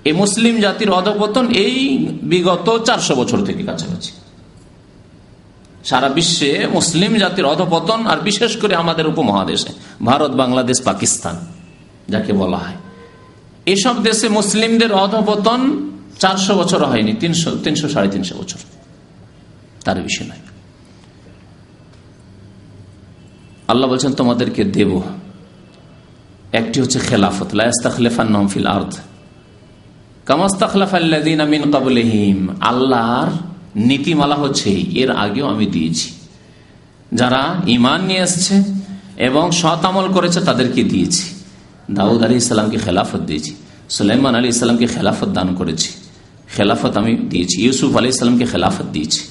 [0.05, 4.13] এই মুসলিম জাতির অধপতন এই বিগত চারশো বছর থেকে কাছাকাছি।
[5.85, 9.73] সারা বিশ্বে মুসলিম জাতির অধপতন আর বিশেষ করে আমাদের উপমহাদেশে,
[10.05, 11.37] ভারত, বাংলাদেশ, পাকিস্তান,
[12.09, 12.75] যাকে বলা হয়।
[13.67, 18.59] এসব দেশে মুসলিমদের অধপতন চারশো বছর হয়নি, তিনশো তিনশো সাড়ে তিনশো বছর।
[19.85, 20.43] তার বিষয় নয়।
[23.69, 25.03] আল্লাহ বলছেন, তোমাদেরকে দেব।
[26.53, 28.97] একটি হচ্ছে খেলাফত লাস্তাখলেফান্নফিল আর্থ
[32.61, 33.29] আল্লাহর
[33.77, 36.11] নীতিমালা হচ্ছে, এর আগেও আমি দিয়েছি।
[37.13, 38.63] যারা ইমান নিয়ে এসছে
[39.17, 39.83] এবং সৎ
[40.13, 41.35] করেছে, তাদেরকে দিয়েছি।
[41.91, 43.55] দাউদ আলী ইসলামকে খেলাফত দিয়েছি,
[43.89, 45.91] সুলাইমান আলী ইসলামকে খেলাফত দান করেছি,
[46.57, 49.23] খেলাফত আমি দিয়েছি, ইউসুফ আলী ইসলামকে খেলাফত দিয়েছি।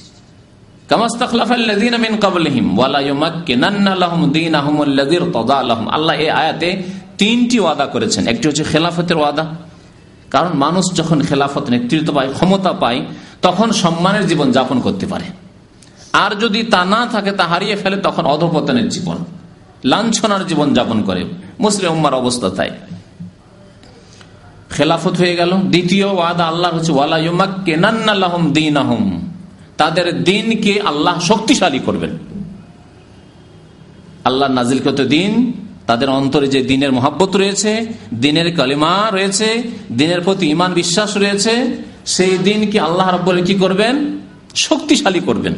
[5.96, 6.82] আল্লাহ এই আয়াতে
[7.18, 9.44] তিনটি ওয়াদা করেছেন। একটি হচ্ছে খেলাফতের ওয়াদা
[10.34, 13.06] কারণ মানুষ যখন খেলাফত, নেতৃত্ব পায়, ক্ষমতা পায়,
[13.42, 15.24] তখন সম্মানের জীবন যাপন করতে পারে।
[16.12, 19.16] আর যদি তা না থাকে, তা হারিয়ে ফেলে, তখন অধপতনের জীবন,
[19.84, 21.24] লাঞ্ছনার জীবন যাপন করে।
[21.60, 22.70] মুসলিম উম্মার অবস্থা তাই।
[24.70, 29.20] খেলাফত হয়ে গেল। দ্বিতীয় ওয়াদা আল্লাহ হচ্ছে ওয়ালাইমা কেনান্নাহম দিন আহম
[29.76, 32.10] তাদের দিনকে আল্লাহ শক্তিশালী করবেন।
[34.24, 35.52] আল্লাহ নাজিলকৃত দিন
[35.86, 41.66] তাদের অন্তরে যে দিনের মহাব্বত রয়েছে, দিনের কালিমা রয়েছে, দিনের প্রতি ইমান বিশ্বাস রয়েছে,
[42.06, 44.20] সেই দিনকে আল্লাহ রব্বর কি করবেন?
[44.54, 45.54] শক্তিশালী করবেন।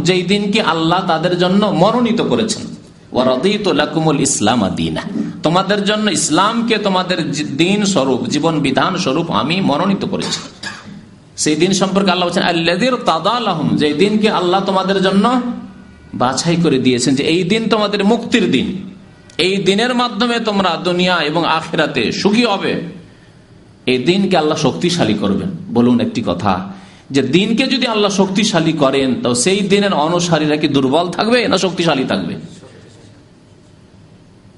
[0.00, 2.76] যেই দিনকে আল্লাহ তাদের জন্য মনোনীত করেছেন।
[4.18, 4.70] ইসলাম
[5.42, 10.40] তোমাদের জন্য ইসলামকে তোমাদের দিন স্বরূপ, জীবন বিধান স্বরূপ আমি মনোনীত করেছি।
[11.36, 15.40] সেই দিন সম্পর্কে আল্লাহ বলছেন আল্লাদির তাদালাহম যে দিনকে আল্লাহ তোমাদের জন্য
[16.18, 18.66] বাছাই করে দিয়েছেন যে এই দিন তোমাদের মুক্তির দিন।
[19.38, 22.72] এই দিনের মাধ্যমে তোমরা দুনিয়া এবং আখেরাতে সুখী হবে।
[23.86, 26.72] এই দিনকে আল্লাহ শক্তিশালী করবেন। বলুন একটি কথা,
[27.10, 32.04] যে দিনকে যদি আল্লাহ শক্তিশালী করেন, তো সেই দিনের অনুসারীরা কি দুর্বল থাকবে না শক্তিশালী
[32.04, 32.34] থাকবে?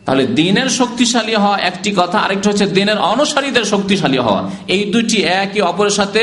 [0.05, 5.61] তাহলে দিনের শক্তিশালী হওয়া একটি কথা, আরেকটি হচ্ছে দিনের অনুসারীদের শক্তিশালী হওয়া। এই দুটি একে
[5.61, 6.23] অপরের সাথে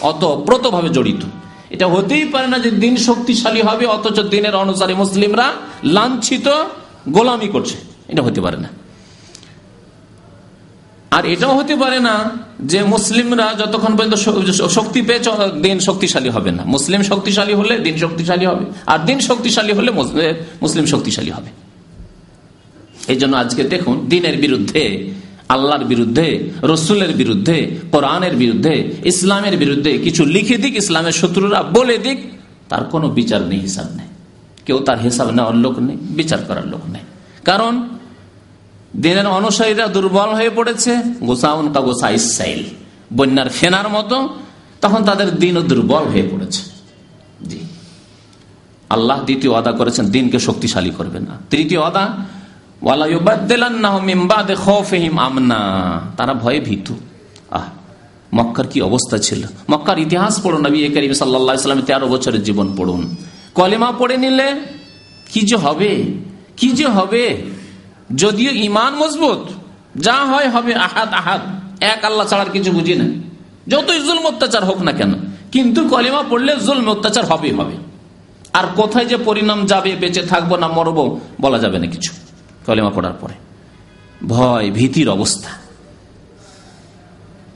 [0.00, 1.22] অতপ্রত ভাবে জড়িত।
[1.70, 5.46] এটা হতেই পারে না যে দিন শক্তিশালী হবে, অথচ দিনের অনুসারী মুসলিমরা
[5.84, 6.46] লাঞ্ছিত,
[7.08, 7.76] গোলামি করছে।
[8.08, 8.68] এটা হতে পারে না।
[11.10, 12.14] আর এটাও হতে পারে না
[12.60, 14.14] যে মুসলিমরা যতক্ষণ পর্যন্ত
[14.76, 15.20] শক্তি পেয়ে
[15.62, 19.90] দিন শক্তিশালী হবে না। মুসলিম শক্তিশালী হলে দিন শক্তিশালী হবে, আর দিন শক্তিশালী হলে
[20.62, 21.50] মুসলিম শক্তিশালী হবে।
[23.08, 24.82] এই আজকে দেখুন, দিনের বিরুদ্ধে
[25.54, 26.26] আল্লাহর বিরুদ্ধে,
[26.72, 27.56] রসুলের বিরুদ্ধে,
[27.92, 32.18] কোরআনের বিরুদ্ধে, ইসলামের বিরুদ্ধে কিছু লিখে দিক, ইসলামের শত্রুরা বলে দিক,
[32.68, 34.10] তার কোনো বিচার নেই, হিসাব নেই।
[34.66, 37.04] কেউ তার হিসাব নেওয়ার লোক নেই, বিচার করার লোক নেই।
[37.44, 37.72] কারণ
[39.04, 42.62] দিনের অনুসারীরা দুর্বল হয়ে পড়েছে, গোসাউন কা গোসা ইসাইল
[43.16, 44.16] বন্যার ফেনার মতো,
[44.80, 46.62] তখন তাদের দিনও দুর্বল হয়ে পড়েছে।
[48.94, 51.80] আল্লাহ দ্বিতীয় আদা করেছেন, দিনকে শক্তিশালী করবে না। তৃতীয়
[56.16, 56.94] তারা ভয়ে ভীতু।
[57.50, 57.62] আহ,
[58.34, 59.42] মক্কার কি অবস্থা ছিল?
[59.70, 63.16] মক্কার ইতিহাস পড়ুন, নবী করিম সাল্লা তেরো বছরের জীবন পড়ুন।
[63.54, 64.54] কলেমা পড়ে নিলে
[65.32, 66.04] কি যে হবে?
[66.56, 67.42] কি যে হবে?
[68.16, 69.38] যদিও ইমান মজবুত,
[69.96, 71.40] যা হয় হবে আহাদ আহাত
[71.80, 73.04] এক আল্লাহ ছাড়ার কিছু বুঝি না।
[73.68, 75.14] যতই জুলম, অত্যাচার হোক না কেন,
[75.52, 77.74] কিন্তু কলিমা পড়লে জুলম, অত্যাচার হবে হবে।
[78.52, 82.23] আর কোথায় যে পরিণাম যাবে, বেঁচে থাকব না মরবো, বলা যাবে না কিছু।
[82.66, 83.34] কলেমা পড়ার পরে।
[84.28, 85.50] ভয়, ভীতির অবস্থা।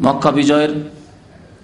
[0.03, 0.73] মক্কা বিজয়ের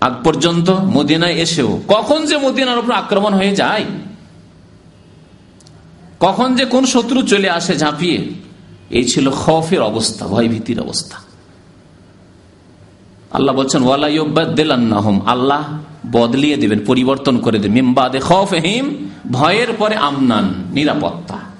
[0.01, 3.85] আগ পর্যন্ত মদিনায় এসেও কখন যে মদিনার উপর আক্রমণ হয়ে যায়,
[6.21, 8.19] কখন যে কোন শত্রু চলে আসে ঝাঁপিয়ে,
[8.91, 11.17] এই ছিল খফের অবস্থা, ভয়, ভীতির অবস্থা।
[13.31, 15.79] আল্লাহ বলছেন ওয়ালাইবাদ্দেলান্নাহম আল্লাহ
[16.13, 18.85] বদলিয়ে দেবেন, পরিবর্তন করে দেবেন। মিমবাদে খফহিম
[19.33, 21.54] ভয়ের পরে আমনান, নিরাপত্তা।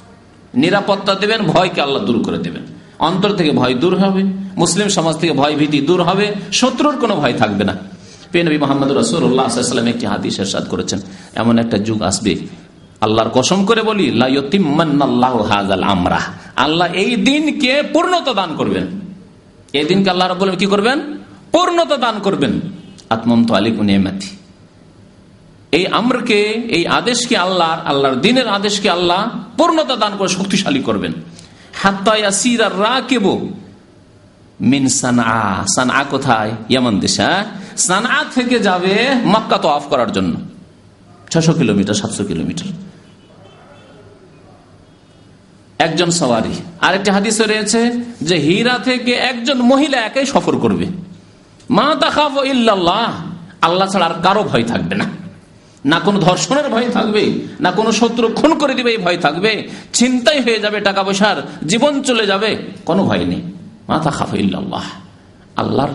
[0.57, 2.63] নিরাপত্তা দেবেন, ভয়কে আল্লাহ দূর করে দেবেন।
[2.99, 4.23] অন্তর থেকে ভয় দূর হবে,
[4.57, 7.77] মুসলিম সমাজ থেকে ভয় ভীতি দূর হবে, শত্রুর কোনো ভয় থাকবে না।
[8.33, 11.01] পেনবী মোহাম্মদ রসুল্লাহাম একটি হাদিস এরশাদ করেছেন।
[11.35, 12.37] এমন একটা যুগ আসবে,
[13.01, 14.23] আল্লাহর কসম করে বলি
[15.83, 16.21] আমরা।
[16.57, 18.87] আল্লাহ এই দিনকে পূর্ণতা দান করবেন।
[19.73, 21.01] এই দিনকে আল্লাহ রব কি করবেন?
[21.53, 22.61] পূর্ণতা দান করবেন।
[23.11, 24.17] আত্মন্ত আলিকুন
[25.75, 31.13] এই আমরকে, এই আদেশকে আল্লাহ, আল্লাহর দিনের আদেশকে আল্লাহ পূর্ণতা দান করে শক্তিশালী করবেন।
[32.71, 33.03] রা
[37.17, 37.55] হ্যাঁ?
[38.35, 40.41] থেকে যাবে মক্কা তো করার জন্য।
[41.31, 42.67] ছশো কিলোমিটার, সাতশো কিলোমিটার।
[45.79, 46.53] একজন সওয়ারি।
[47.47, 50.87] রয়েছে যে হীরা থেকে একজন মহিলা একাই সফর করবে।
[51.71, 53.13] মা তাকাফ ইল্লাল্লাহ।
[53.63, 55.24] আল্লাহ ছাড়া আর কারও ভয় থাকবে না।
[55.85, 60.41] না কোনো ধর্ষণের ভয় থাকবে, না কোনো শত্রু খুন করে দিবে, এই ভয় থাকবে। চিন্তাই
[60.41, 63.43] হয়ে যাবে টাকা পয়সার, জীবন চলে যাবে, কোনো ভয় নেই।
[63.89, 64.37] মাথা খাফা
[65.57, 65.89] আল্লাহর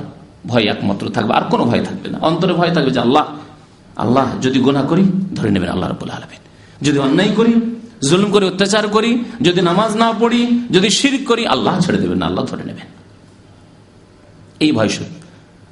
[0.47, 3.25] ভয় একমাত্র থাকবে, আর কোনো ভয় থাকবে না। অন্তরে ভয় থাকবে যে আল্লাহ
[3.95, 5.03] আল্লাহ যদি গোনা করি,
[5.35, 6.39] ধরে নেবেন আল্লাহ রবুল্লা আলমিন।
[6.81, 7.77] যদি অন্যায় করি,
[8.09, 12.45] জুলুম করে, অত্যাচার করি, যদি নামাজ না পড়ি, যদি শির করি, আল্লাহ ছেড়ে দেবেন আল্লাহ
[12.45, 12.85] ধরে নেবেন।
[14.59, 15.09] এই ভয় শুধু।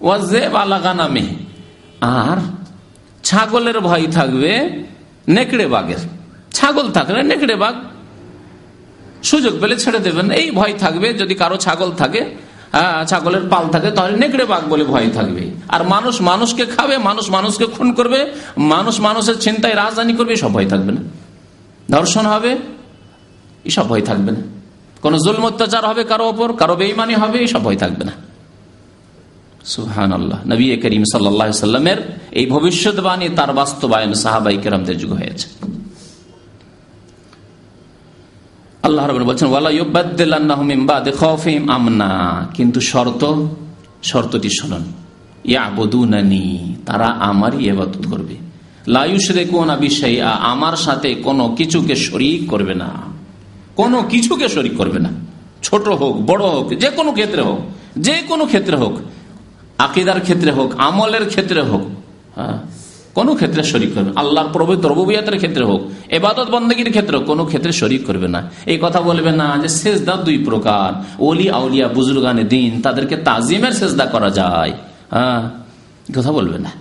[0.01, 1.25] ওয়াজেব আলাগানামে।
[2.01, 2.66] আর
[3.27, 4.51] ছাগলের ভয় থাকবে,
[5.35, 6.01] নেকড়ে বাঘের।
[6.57, 7.75] ছাগল থাকলে নেকড়ে বাঘ।
[9.29, 12.21] সুযোগ পেলে ছেড়ে দেবেন। এই ভয় থাকবে, যদি কারও ছাগল থাকে
[13.07, 17.65] ছাগলের পাল থাকে, তাহলে নেকড়ে বাঘ বলে ভয় থাকবে। আর মানুষ মানুষকে খাবে, মানুষ মানুষকে
[17.65, 18.19] খুন করবে,
[18.73, 21.01] মানুষ মানুষের চিন্তায় রাজধানী করবে সব ভয় থাকবে না।
[21.91, 22.51] ধর্ষণ হবে,
[23.65, 24.41] এসব ভয় থাকবে না।
[25.01, 28.11] কোন জুল অত্যাচার হবে কারও ওপর, কারও বেইমানি হবে, এসব ভয় থাকবে না।
[29.67, 31.97] সুহান আল্লাহ নবী করিম সাল্লামের
[32.32, 35.49] এই ভবিষ্যৎবাণী তার বাস্তবায়ন সাহাবাই কেরামদের যুগ হয়েছে।
[42.53, 43.47] কিন্তু শর্ত,
[44.03, 44.84] শর্তটি শোনন।
[46.86, 48.36] তারা আমারই এবাদত করবে।
[48.88, 52.89] লায়ুস রেকুনা বিষয়া আমার সাথে কোনো কিছুকে শরিক করবে না।
[53.75, 55.10] কোনো কিছুকে শরিক করবে না।
[55.63, 57.60] ছোট হোক, বড় হোক, যে কোনো ক্ষেত্রে হোক,
[57.99, 58.99] যে কোনো ক্ষেত্রে হোক
[59.77, 61.81] আকিদার ক্ষেত্রে হোক, আমলের ক্ষেত্রে হোক
[62.35, 62.57] হ্যাঁ
[63.13, 68.05] কোনো ক্ষেত্রে শরিক করবে আল্লাহর পবিত্র রবুবিয়াতের ক্ষেত্রে হোক, এবাদত বন্দীর ক্ষেত্রে কোনো ক্ষেত্রে শরিক
[68.05, 73.17] করবে না। এই কথা বলবে না যে সেজদা দুই প্রকার। ওলি, আউলিয়া, বুজুর্গানে দিন, তাদেরকে
[73.17, 74.73] তাজিমের সেজদা করা যায়।
[75.11, 75.49] হ্যাঁ
[76.15, 76.71] কথা বলবে না।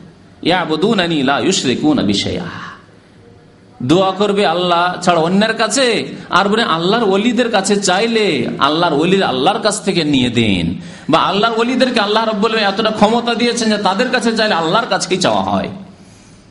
[3.83, 6.13] দোয়া করবে আল্লাহ ছাড়া অন্যের কাছে?
[6.31, 10.75] আর বলে, আল্লাহর অলিদের কাছে চাইলে আল্লাহর অলির আল্লাহর কাছ থেকে নিয়ে দেন।
[11.09, 15.43] বা আল্লাহর অলিদেরকে আল্লাহ রব এতটা ক্ষমতা দিয়েছেন যে তাদের কাছে চাইলে আল্লাহর কাছেই চাওয়া
[15.43, 15.69] হয়।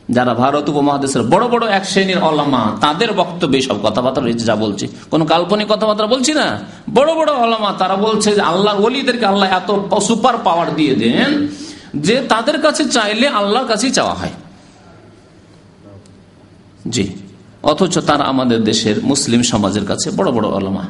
[0.09, 4.87] যারা ভারত উপমহাদেশের বড় বড় এক শ্রেণির অলামা তাদের বক্তব্যে সব কথাবার্তা রয়েছে, যা বলছি।
[5.11, 6.59] কোন কাল্পনিক কথাবার্তা বলছি না?
[6.93, 11.47] বড় বড় অলামা তারা বলছে যে আল্লাহর অলিদেরকে আল্লাহ এত সুপার পাওয়ার দিয়ে দেন
[11.95, 14.31] যে তাদের কাছে চাইলে আল্লাহর কাছেই চাওয়া হয়।
[16.89, 17.07] জি।
[17.63, 20.85] অথচ তার আমাদের দেশের মুসলিম সমাজের কাছে বড় বড় অলমা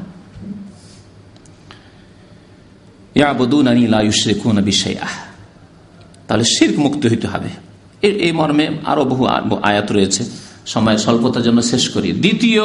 [6.27, 7.49] তাহলে শির্ক মুক্ত হইতে হবে।
[8.07, 9.25] এই মর্মে আরও বহু
[9.63, 10.23] আয়াত রয়েছে।
[10.65, 12.63] সময় স্বল্পতার জন্য শেষ করি। দ্বিতীয়,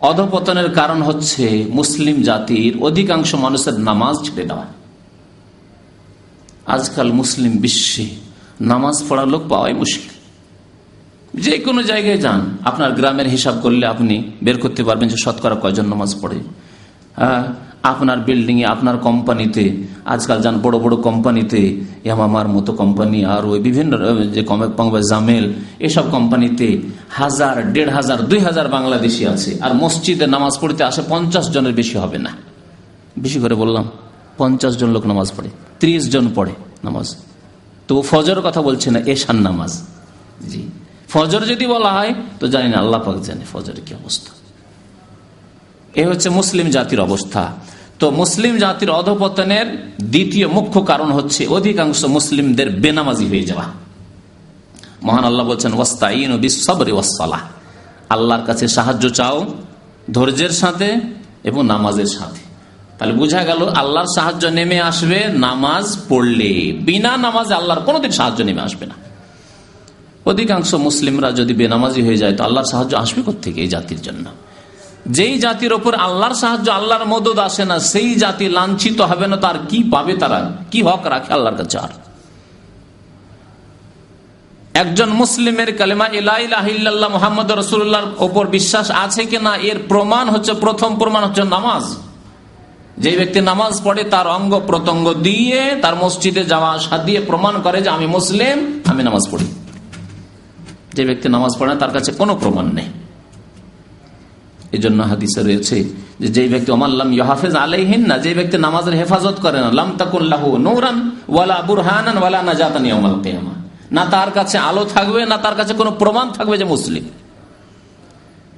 [0.00, 4.66] অধপতনের কারণ হচ্ছে মুসলিম জাতির অধিকাংশ মানুষের নামাজ ছেড়ে দেওয়া।
[6.66, 8.06] আজকাল মুসলিম বিশ্বে
[8.60, 10.15] নামাজ পড়ার লোক পাওয়াই মুশকিল।
[11.36, 15.86] যে কোনো জায়গায় যান, আপনার গ্রামের হিসাব করলে আপনি বের করতে পারবেন যে শতকরা কয়জন
[15.86, 16.38] নামাজ পড়ে।
[17.16, 17.44] হ্যাঁ
[17.82, 19.64] আপনার বিল্ডিং এ আপনার কোম্পানিতে
[20.04, 21.60] আজকাল যান বড় বড় কোম্পানিতে
[22.04, 23.92] এমামার মতো কোম্পানি আর ওই বিভিন্ন
[24.32, 24.42] যে
[25.08, 26.78] জামেল, এসব কোম্পানিতে
[27.10, 31.98] হাজার, দেড় হাজার, দুই হাজার বাংলাদেশি আছে। আর মসজিদে নামাজ পড়তে আসে পঞ্চাশ জনের বেশি
[31.98, 32.30] হবে না।
[33.18, 33.84] বেশি করে বললাম,
[34.38, 35.48] পঞ্চাশ জন লোক নামাজ পড়ে,
[35.80, 36.52] ত্রিশ জন পড়ে
[36.84, 37.16] নামাজ।
[37.88, 39.82] তো ফজর কথা বলছে না এশান নামাজ।
[40.48, 40.62] জি।
[41.16, 44.30] ফজর যদি বলা হয়, তো জানি না, আল্লাহ পাক জানে ফজরের কি অবস্থা।
[46.00, 47.52] এ হচ্ছে মুসলিম জাতির অবস্থা।
[47.98, 53.64] তো মুসলিম জাতির অধপতনের দ্বিতীয় মুখ্য কারণ হচ্ছে অধিকাংশ মুসলিমদের বেনামাজি হয়ে যাওয়া।
[55.02, 57.40] মহান আল্লাহ বলছেন ওয়াস্তাইন বিশ্বরে ওয়াসালাহ
[58.08, 59.46] আল্লাহর কাছে সাহায্য চাও
[60.12, 61.00] ধৈর্যের সাথে
[61.44, 62.38] এবং নামাজের সাথে।
[62.98, 68.60] তাহলে বোঝা গেল, আল্লাহর সাহায্য নেমে আসবে নামাজ পড়লে। বিনা নামাজে আল্লাহর কোনোদিন সাহায্য নেমে
[68.60, 68.94] আসবে না।
[70.26, 74.24] অধিকাংশ মুসলিমরা যদি বেনামাজি হয়ে যায়, তো আল্লাহর সাহায্য আসবে কোথেকে এই জাতির জন্য?
[75.06, 79.54] যেই জাতির ওপর আল্লাহর সাহায্য, আল্লাহর মদত আসে না, সেই জাতি লাঞ্ছিত হবে না, তার
[79.68, 80.52] কি পাবে তারা?
[80.70, 81.88] কি হক রাখে আল্লাহর কাছে আর?
[84.74, 91.24] একজন মুসলিমের কালেমা ইলাইল্লাহ মোহাম্মদ রসুল্লাহর ওপর বিশ্বাস আছে কিনা এর প্রমাণ হচ্ছে, প্রথম প্রমাণ
[91.24, 91.84] হচ্ছে নামাজ।
[92.98, 97.82] যে ব্যক্তি নামাজ পড়ে, তার অঙ্গ প্রত্যঙ্গ দিয়ে তার মসজিদে যাওয়া আসা দিয়ে প্রমাণ করে
[97.82, 99.65] যে, আমি মুসলিম, আমি নামাজ পড়ি।
[100.96, 102.88] যে ব্যক্তি নামাজ পড়ে না, তার কাছে কোনো প্রমাণ নেই।
[104.76, 105.76] এই জন্য হাদিসে রয়েছে
[106.20, 110.42] যে যে ব্যক্তি অমাল্লাম ইহাফেজ আলাইহিন না যে ব্যক্তি নামাজের হেফাজত করে না, লাম তাকুল্লাহ
[110.66, 110.96] নৌরান
[111.34, 113.54] ওয়ালা বুরহানান ওয়ালা না জাতানি অমাল কেয়ামা
[113.96, 117.04] না তার কাছে আলো থাকবে, না তার কাছে কোনো প্রমাণ থাকবে যে মুসলিম।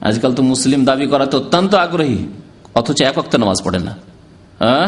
[0.09, 2.21] আজকাল তো মুসলিম দাবি করাতে অত্যন্ত আগ্রহী,
[2.79, 3.93] অথচ এক অক্ত নামাজ পড়ে না।
[4.63, 4.87] হ্যাঁ?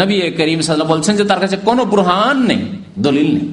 [0.00, 2.62] নবী করিম সাল্লাহ বলছেন যে তার কাছে কোনো প্রহান নেই,
[3.06, 3.46] দলিল নেই।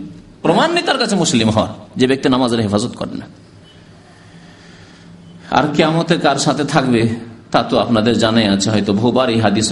[0.48, 3.26] প্রমাণ নেই তার কাছে মুসলিম হওয়ার যে ব্যক্তি নামাজের হেফাজত করে না।
[5.52, 7.02] আর কেয়ামতে কার সাথে থাকবে,
[7.52, 9.68] তা তো আপনাদের জানাই আছে। হয়তো ভোবার এই হাদিস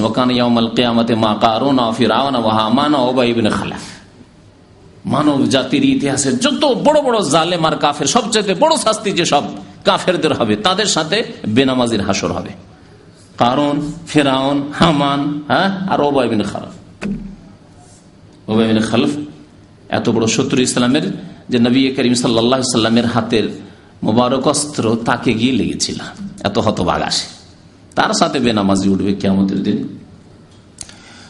[5.05, 9.43] মানব জাতির ইতিহাসের যত বড় বড় জালেম আর কাফের সবচেয়ে বড় শাস্তি যে সব
[9.85, 12.51] কাফেরদের হবে, তাদের সাথে বেনামাজির হাসর হবে।
[13.37, 13.73] কারণ
[14.07, 16.73] ফেরাউন, হামান হ্যাঁ আর ওবাইবিন খালাফ।
[18.49, 19.11] ওবাইবিন খালফ
[19.89, 21.01] এত বড় শত্রু ইসলামের
[21.49, 23.49] যে নবী করিম সাল্লা সাল্লামের হাতের
[24.03, 25.95] মোবারক অস্ত্র তাকে গিয়ে লেগেছিল।
[26.43, 27.27] এত হতবাগ আসে।
[27.95, 29.87] তার সাথে বেনামাজি উঠবে কেমতের দিন।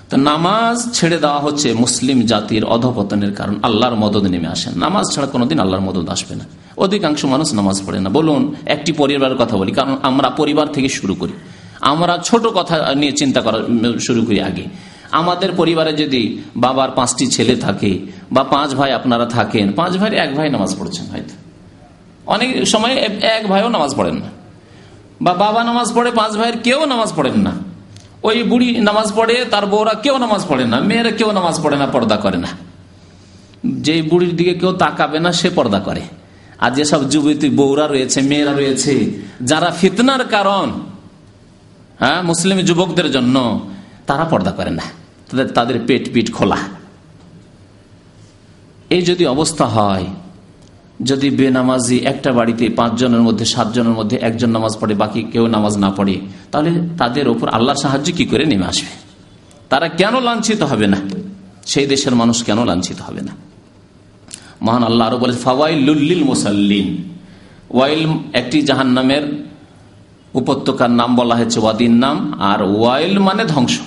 [0.09, 5.27] তো নামাজ ছেড়ে দেওয়া হচ্ছে মুসলিম জাতির অধপতনের কারণ, আল্লাহর মদত নেমে আসে। নামাজ ছাড়া
[5.27, 6.45] কোনোদিন আল্লাহর মদত আসবে না।
[6.77, 11.15] অধিকাংশ মানুষ নামাজ পড়ে না। বলুন, একটি পরিবারের কথা বলি, কারণ আমরা পরিবার থেকে শুরু
[11.15, 11.33] করি।
[11.81, 13.57] আমরা ছোট কথা নিয়ে চিন্তা করা
[13.99, 14.63] শুরু করি আগে।
[15.11, 17.99] আমাদের পরিবারে যদি বাবার পাঁচটি ছেলে থাকে
[18.31, 21.35] বা পাঁচ ভাই আপনারা থাকেন, পাঁচ ভাই এক ভাই নামাজ পড়ছেন হয়তো।
[22.25, 24.29] অনেক সময় এক ভাইও নামাজ পড়েন না।
[25.21, 27.51] বা বাবা নামাজ পড়ে, পাঁচ ভাইয়ের কেউ নামাজ পড়েন না।
[28.23, 31.85] ওই বুড়ি নামাজ পড়ে, তার বউরা কেউ নামাজ পড়ে না, মেয়েরা কেউ নামাজ পড়ে না,
[31.85, 32.47] পর্দা করে না।
[33.65, 36.01] যে বুড়ির দিকে কেউ তাকাবে না, সে পর্দা করে।
[36.59, 40.71] আর যেসব যুবতী বউরা রয়েছে, মেয়েরা রয়েছে, যারা ফিতনার কারণ
[41.99, 43.59] হ্যাঁ মুসলিম যুবকদের জন্য
[44.07, 44.81] তারা পর্দা করে না।
[45.31, 46.57] তাদের তাদের পেট পিট খোলা।
[48.89, 50.05] এই যদি অবস্থা হয়,
[51.03, 55.89] যদি বেনামাজি একটা বাড়িতে পাঁচজনের মধ্যে, সাতজনের মধ্যে একজন নামাজ পড়ে, বাকি কেউ নামাজ না
[55.89, 56.19] পড়ে,
[56.51, 58.93] তাহলে তাদের ওপর আল্লাহর সাহায্য কি করে নেমে আসবে?
[59.69, 60.97] তারা কেন লাঞ্ছিত হবে না?
[61.65, 63.31] সেই দেশের মানুষ কেন লাঞ্ছিত হবে না?
[64.61, 66.97] মহান আল্লাহ আরও বলে ফাওয়াইলুল্লিল মুসাল্লিন।
[67.69, 69.45] ওয়াইল একটি জাহান নামের
[70.33, 73.79] উপত্যকার নাম বলা হয়েছে ওয়াদিন নাম, আর ওয়াইল মানে ধ্বংস।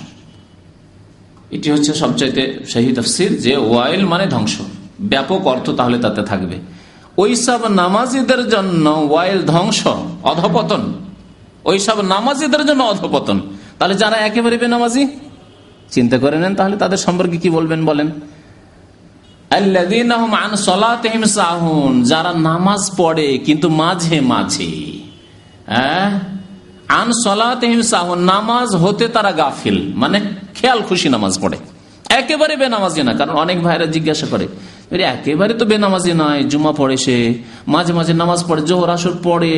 [1.51, 4.57] এটি হচ্ছে সবচাইতে শহীদ তফসির যে ওয়াইল মানে ধ্বংস।
[5.01, 6.55] ব্যাপক অর্থ তাহলে তাতে থাকবে।
[7.17, 9.87] ওইসব নামাজিদের জন্য ওয়াইল ধ্বংস,
[10.23, 10.93] অধপতন।
[11.65, 13.41] ওইসব নামাজিদের জন্য অধপতন।
[13.79, 15.07] তাহলে যারা একেবারে বেনামাজি,
[15.91, 18.11] চিন্তা করে নেন তাহলে তাদের সম্পর্কে কি বলবেন বলেন?
[22.03, 24.99] যারা নামাজ পড়ে কিন্তু মাঝে মাঝে
[26.89, 27.09] আন
[28.31, 30.17] নামাজ হতে তারা গাফিল। মানে
[30.57, 31.57] খেয়াল, খুশি নামাজ পড়ে।
[32.19, 34.45] একেবারে বেনামাজি না, কারণ অনেক ভাইরা জিজ্ঞাসা করে
[35.13, 37.17] একেবারে তো বেনামাজি নয়, জুমা পড়ে সে,
[37.67, 39.55] মাঝে মাঝে নামাজ পড়ে, জোহর, আসর পড়ে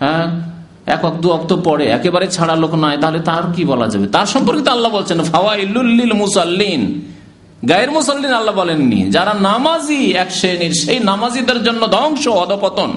[0.00, 0.26] হ্যাঁ
[0.86, 4.06] এক অক্ত অক্ত পড়ে, একেবারে ছাড়া লোক নয়, তাহলে তার কি বলা যাবে?
[4.06, 6.82] তার সম্পর্কে আল্লাহ বলছেন ফাওয়াইলুল্লিল মুসাল্লিন।
[7.68, 12.90] গায়ের মুসল্লিন আল্লাহ বলেননি, যারা নামাজি এক শ্রেণির, সেই নামাজিদের জন্য ধ্বংস, অধপতন।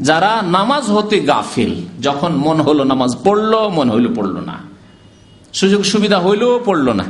[0.00, 4.58] যারা নামাজ হতে গাফিল, যখন মন হলো নামাজ পড়ল, মন হইল পড়ল না।
[5.52, 7.04] সুযোগ সুবিধা হইলেও পড়ল না।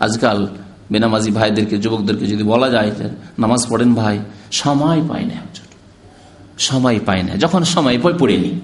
[0.00, 0.46] আজকাল
[0.92, 2.90] বেনামাজি ভাইদেরকে, যুবকদেরকে যদি বলা যায়
[3.38, 4.18] নামাজ পড়েন ভাই,
[4.52, 5.52] সময় পায় না
[6.58, 8.60] সময় পায় না। যখন সময় পায়, পড়ে নি।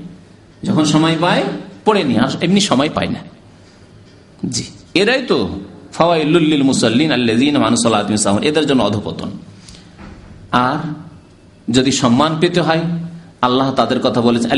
[0.64, 1.42] যখন সময় পায়,
[1.84, 3.18] পড়ে নি। আর এমনি সময় পায় না।
[4.48, 4.64] জি।
[4.94, 5.60] এরাই তো
[5.92, 9.30] ফাওয়াইলুল্লিল মুসাল্লিন আল্লাদিন মানুসাল্লাহ এদের জন্য অধপতন।
[10.52, 11.07] আর
[11.70, 12.80] যদি সম্মান পেতে হয়,
[13.42, 14.48] আল্লাহ তাদের কথা বলেছে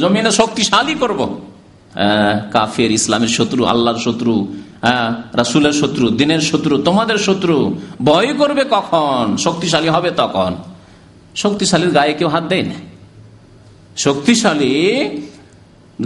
[0.00, 1.40] জমিনে শক্তিশালী করব।
[2.52, 4.54] কাফের, ইসলামের শত্রু, আল্লাহর শত্রু
[5.32, 9.36] রাসুলের শত্রু, দিনের শত্রু, তোমাদের শত্রু, ভয় করবে কখন?
[9.36, 10.54] শক্তিশালী হবে তখন।
[11.34, 12.74] শক্তিশালীর গায়ে কেউ হাত দেয় না।
[13.96, 15.04] শক্তিশালী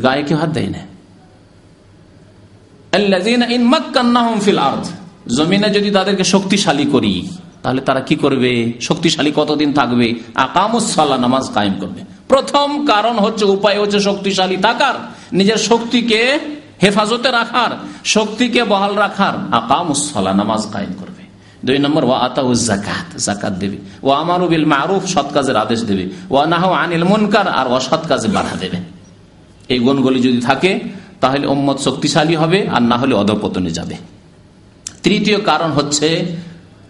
[0.03, 0.79] গায়ে কেউ হাত দেয় না।
[5.37, 7.29] জমিনে যদি তাদেরকে শক্তিশালী করি
[7.63, 8.73] তাহলে তারা কি করবে?
[8.81, 10.15] শক্তিশালী কতদিন থাকবে?
[10.35, 14.95] আকামুসাল্লাহ নামাজ কায়েম করবে। প্রথম কারণ হচ্ছে, উপায় হচ্ছে শক্তিশালী থাকার,
[15.33, 16.39] নিজের শক্তিকে
[16.83, 17.71] হেফাজতে রাখার,
[18.05, 21.23] শক্তিকে বহাল রাখার। আকামুসাল্লাহ নামাজ কায়েম করবে।
[21.65, 22.43] দুই নম্বর ও আতা
[23.17, 27.69] জাকাত দেবে। ও আমার বিল মারুফ, সৎ কাজের আদেশ দেবে। ও নাহ আনিল মুনকার, আর
[27.69, 28.77] অসৎ কাজে বাধা দেবে।
[29.69, 30.81] এই গুণগুলি যদি থাকে,
[31.21, 33.95] তাহলে ওম্মত শক্তিশালী হবে, আর না হলে অধপতনে যাবে।
[35.03, 36.27] তৃতীয় কারণ হচ্ছে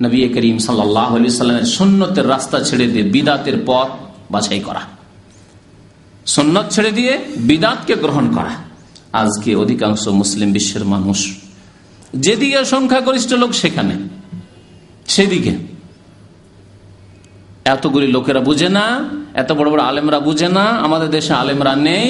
[0.03, 3.89] নবী করিম সাল্লামের সুন্নতের রাস্তা ছেড়ে দিয়ে বিদাতের পথ
[4.31, 4.83] বাছাই করা।
[6.27, 8.55] সুন্নত ছেড়ে দিয়ে বিদাতকে গ্রহণ করা।
[9.13, 11.19] আজকে অধিকাংশ মুসলিম বিশ্বের মানুষ
[12.15, 13.95] যেদিকে সংখ্যাগরিষ্ঠ লোক সেখানে,
[15.07, 15.53] সেদিকে।
[17.65, 18.85] এতগুলি লোকেরা বুঝে না,
[19.35, 22.09] এত বড় বড় আলেমরা বুঝে না, আমাদের দেশে আলেমরা নেই,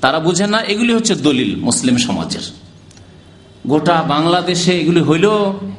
[0.00, 2.61] তারা বুঝে না, এগুলি হচ্ছে দলিল মুসলিম সমাজের।
[3.66, 5.30] গোটা বাংলাদেশে এগুলি হইল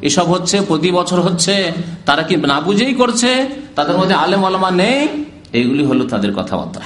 [0.02, 1.72] এসব হচ্ছে, প্রতি বছর হচ্ছে,
[2.06, 3.50] তারা কি না বুঝেই করছে?
[3.76, 6.82] তাদের মধ্যে আলেম আলমা নেই, এগুলি হলো তাদের কথাবার্তা।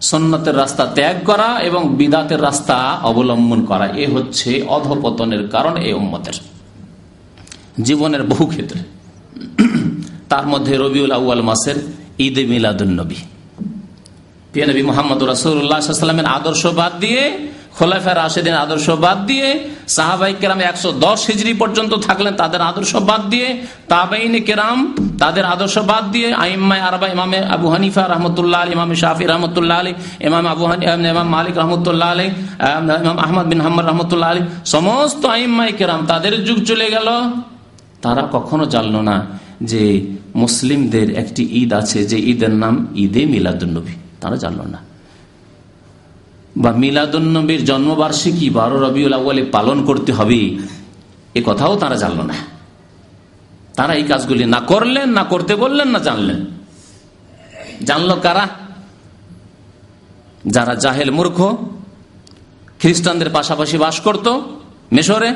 [0.00, 6.36] সন্ন্যতের রাস্তা ত্যাগ করা এবং বিদাতের রাস্তা অবলম্বন করা, এ হচ্ছে অধপতনের কারণ এই উম্মতের।
[7.82, 8.80] জীবনের বহু ক্ষেত্রে।
[10.28, 11.74] তার মধ্যে রবিউল আউ্য়াল মাসের
[12.18, 13.14] ঈদে মিলাদুন্নবী
[14.68, 17.48] নবী। মোহাম্মদ রাসুল্লাহামের আদর্শ বাদ দিয়ে
[17.78, 19.48] খোলাফা রাশেদিন আদর্শ বাদ দিয়ে
[19.96, 23.48] সাহাবাই কেরাম একশো দশ হিজড়ি পর্যন্ত থাকলেন, তাদের আদর্শ বাদ দিয়ে।
[23.92, 24.78] তাবাইনে কেরাম
[25.22, 29.92] তাদের আদর্শ বাদ দিয়ে আইম্মাই আরবা ইমামে আবু হানিফা রহমতুল্লাহ আলী ইমাম শাফি রহমতুল্লাহ আলী
[30.28, 30.64] ইমাম আবু
[31.12, 32.28] ইমাম মালিক রহমতুল্লাহ আলী
[33.02, 34.42] ইমাম আহমদ বিন হাম্মদ রহমতুল্লাহ আলী
[34.74, 37.08] সমস্ত আইম্মাই কেরাম তাদের যুগ চলে গেল।
[38.04, 39.16] তারা কখনো জানলো না
[39.70, 39.82] যে
[40.42, 42.74] মুসলিমদের একটি ঈদ আছে, যে ঈদের নাম
[43.04, 44.78] ঈদে মিলাদুন্নবী তারা জানলো না।
[46.58, 50.58] বা মিলাদুন্নবীর জন্মবার্ষিকী বারো রবিউল আউ্বালে পালন করতে হবে,
[51.34, 52.34] এ কথাও তারা জানলো না।
[53.76, 56.46] তারা এই কাজগুলি না করলেন, না করতে বললেন, না জানলেন।
[57.84, 58.48] জানলো কারা?
[60.46, 61.56] যারা জাহেল মূর্খ,
[62.80, 64.28] খ্রিস্টানদের পাশাপাশি বাস করত,
[64.92, 65.34] মেশরে,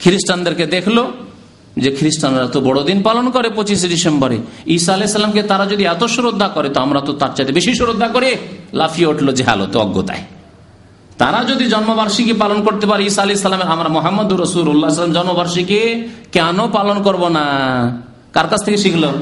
[0.00, 0.98] খ্রিস্টানদেরকে দেখল
[1.76, 6.68] যে খ্রিস্টানরা তো বড়দিন পালন করে পঁচিশে ডিসেম্বরে। ঈসা আলাইসাল্লামকে তারা যদি এত শ্রদ্ধা করে,
[6.68, 8.36] তো আমরা তো তার চাইতে বেশি শ্রদ্ধা করে
[8.72, 10.22] লাফিয়ে উঠল যে হালত অজ্ঞতায়।
[11.18, 15.80] তারা যদি জন্মবার্ষিকী পালন করতে পারে, ঈসা আলি সাল্লামের আমরা মোহাম্মদ রসুল উল্লাহ জন্মবার্ষিকী
[16.32, 17.44] কেন পালন করব না?
[18.32, 19.12] কার কাছ থেকে শিখলো?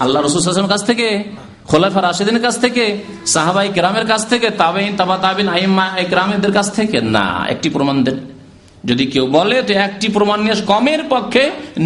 [0.00, 1.24] আল্লাহ রসুল কাছ থেকে,
[1.66, 7.00] খোলাফা রাশেদিনের কাছ থেকে সাহাবাই গ্রামের কাছ থেকে তাবেইন তাবা তাবিন আইমা গ্রামেদের কাছ থেকে?
[7.00, 8.39] না, একটি প্রমাণ দেন।
[8.84, 11.42] যদি কেউ বলে, তো একটি প্রমাণ নিয়ে কমের পক্ষে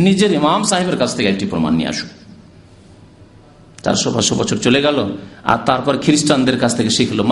[0.06, 2.10] নিজের ইমাম সাহেবের কাছ থেকে একটি প্রমাণ নিয়ে আসুক
[3.84, 4.98] চারশো পাঁচশো বছর চলে গেল,
[5.44, 7.22] আর তারপর খ্রিস্টানদের কাছ থেকে শিখলো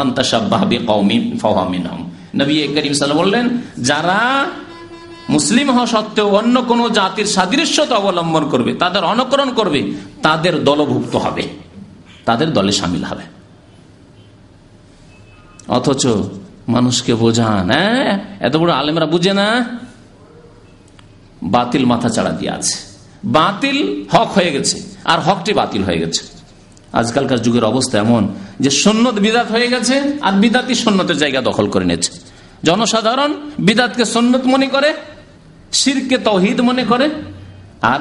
[2.41, 2.55] নবী
[3.21, 3.45] বললেন,
[3.79, 4.19] যারা
[5.31, 9.81] মুসলিম হওয়া সত্ত্বেও অন্য কোন জাতির সাদৃশ্যতা অবলম্বন করবে, তাদের অনুকরণ করবে,
[10.23, 11.45] তাদের দলভুক্ত হবে,
[12.25, 13.25] তাদের দলে সামিল হবে।
[15.69, 16.03] অথচ
[16.69, 18.19] মানুষকে বোঝান হ্যাঁ?
[18.41, 19.49] এত বড় আলেমরা বুঝে না?
[21.43, 22.77] বাতিল মাথা চাড়া দিয়ে আছে।
[23.25, 26.23] বাতিল হক হয়ে গেছে, আর হকটি বাতিল হয়ে গেছে।
[26.93, 31.85] আজকালকার যুগের অবস্থা এমন যে সন্ন্যত বিদাত হয়ে গেছে, আর বিদাতি সন্ন্যতের জায়গা দখল করে
[31.85, 32.11] নিয়েছে।
[32.63, 34.95] জনসাধারণ বিদাতকে সন্ন্যত মনে করে,
[35.73, 37.11] শিরকে তহিদ মনে করে,
[37.83, 38.01] আর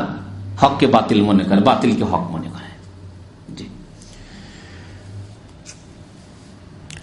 [0.61, 2.60] হককে বাতিল মনে করে, বাতিলকে হক মনে করে।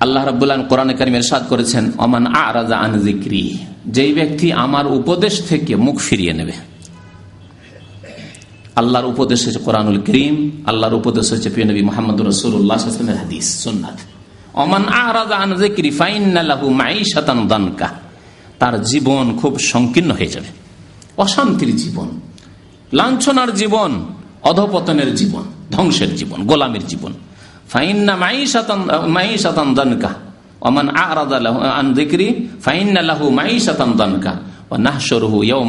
[0.00, 5.76] আল্লাহ রাবুল্লাহ কোরআন করিমের সাদ করেছেন অমান আরাজা আন জিক্রি যেই ব্যক্তি আমার উপদেশ থেকে
[5.76, 6.52] মুখ ফিরিয়ে নেবে।
[8.76, 13.98] আল্লাহর উপদেশ হচ্ছে কোরআনুল করিম, আল্লাহর উপদেশ হচ্ছে নবী মোহাম্মদ রসুল্লাহামের হাদিস সোননাথ
[14.54, 17.88] অমান আরাজা আন জিক্রি ফাইনাল্লাহু মাই শতান দানকা
[18.58, 20.50] তার জীবন খুব সংকীর্ণ হয়ে যাবে।
[21.16, 22.08] অশান্তির জীবন,
[22.92, 23.90] লাঞ্ছনার জীবন,
[24.42, 27.12] অধপতনের জীবন, ধ্বংসের জীবন, গোলামের জীবন।
[28.16, 29.38] মাই
[29.74, 30.08] দানকা।
[30.60, 30.88] অমান
[33.30, 33.58] মাই
[35.52, 35.64] ও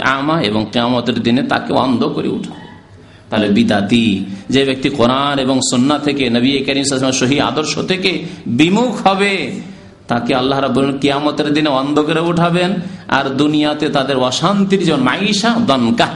[0.00, 0.66] আমা, এবং
[1.14, 2.28] দিনে তাকে অন্ধ করে
[3.30, 9.60] তাহলে বিদাতি, যে ব্যক্তি কোরআন এবং সন্না থেকে নবী করিম সহি আদর্শ থেকে বিমুখ হবে,
[10.08, 12.74] তাকে আল্লাহ রাবুল কিয়ামতের দিনে অন্ধ করে উঠাবেন।
[13.08, 16.08] আর দুনিয়াতে তাদের অশান্তির জীবন, মাইশা দনকা।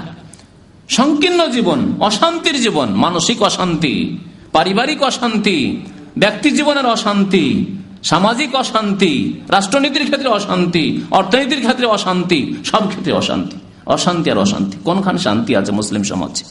[0.88, 4.18] সংকীর্ণ জীবন, অশান্তির জীবন, মানসিক অশান্তি।
[4.52, 5.80] পারিবারিক অশান্তি,
[6.18, 7.66] ব্যক্তি জীবনের অশান্তি,
[8.02, 15.18] সামাজিক অশান্তি, রাষ্ট্রনীতির ক্ষেত্রে অশান্তি, অর্থনীতির ক্ষেত্রে অশান্তি, সব ক্ষেত্রে অশান্তি। অশান্তি আর অশান্তি। কোনখানে
[15.18, 16.44] শান্তি আছে মুসলিম সমাজে?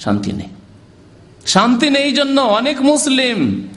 [0.00, 0.46] শান্তি নেই।
[1.46, 3.68] শান্তি নেই জন্য অনেক মুসলিম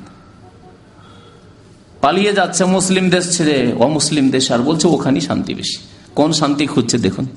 [2.01, 5.78] পালিয়ে যাচ্ছে মুসলিম দেশ ছেড়ে অমুসলিম দেশ আর বলছে ওখানেই শান্তি বেশি।
[6.16, 7.28] কোন শান্তি খুঁজছে দেখুন।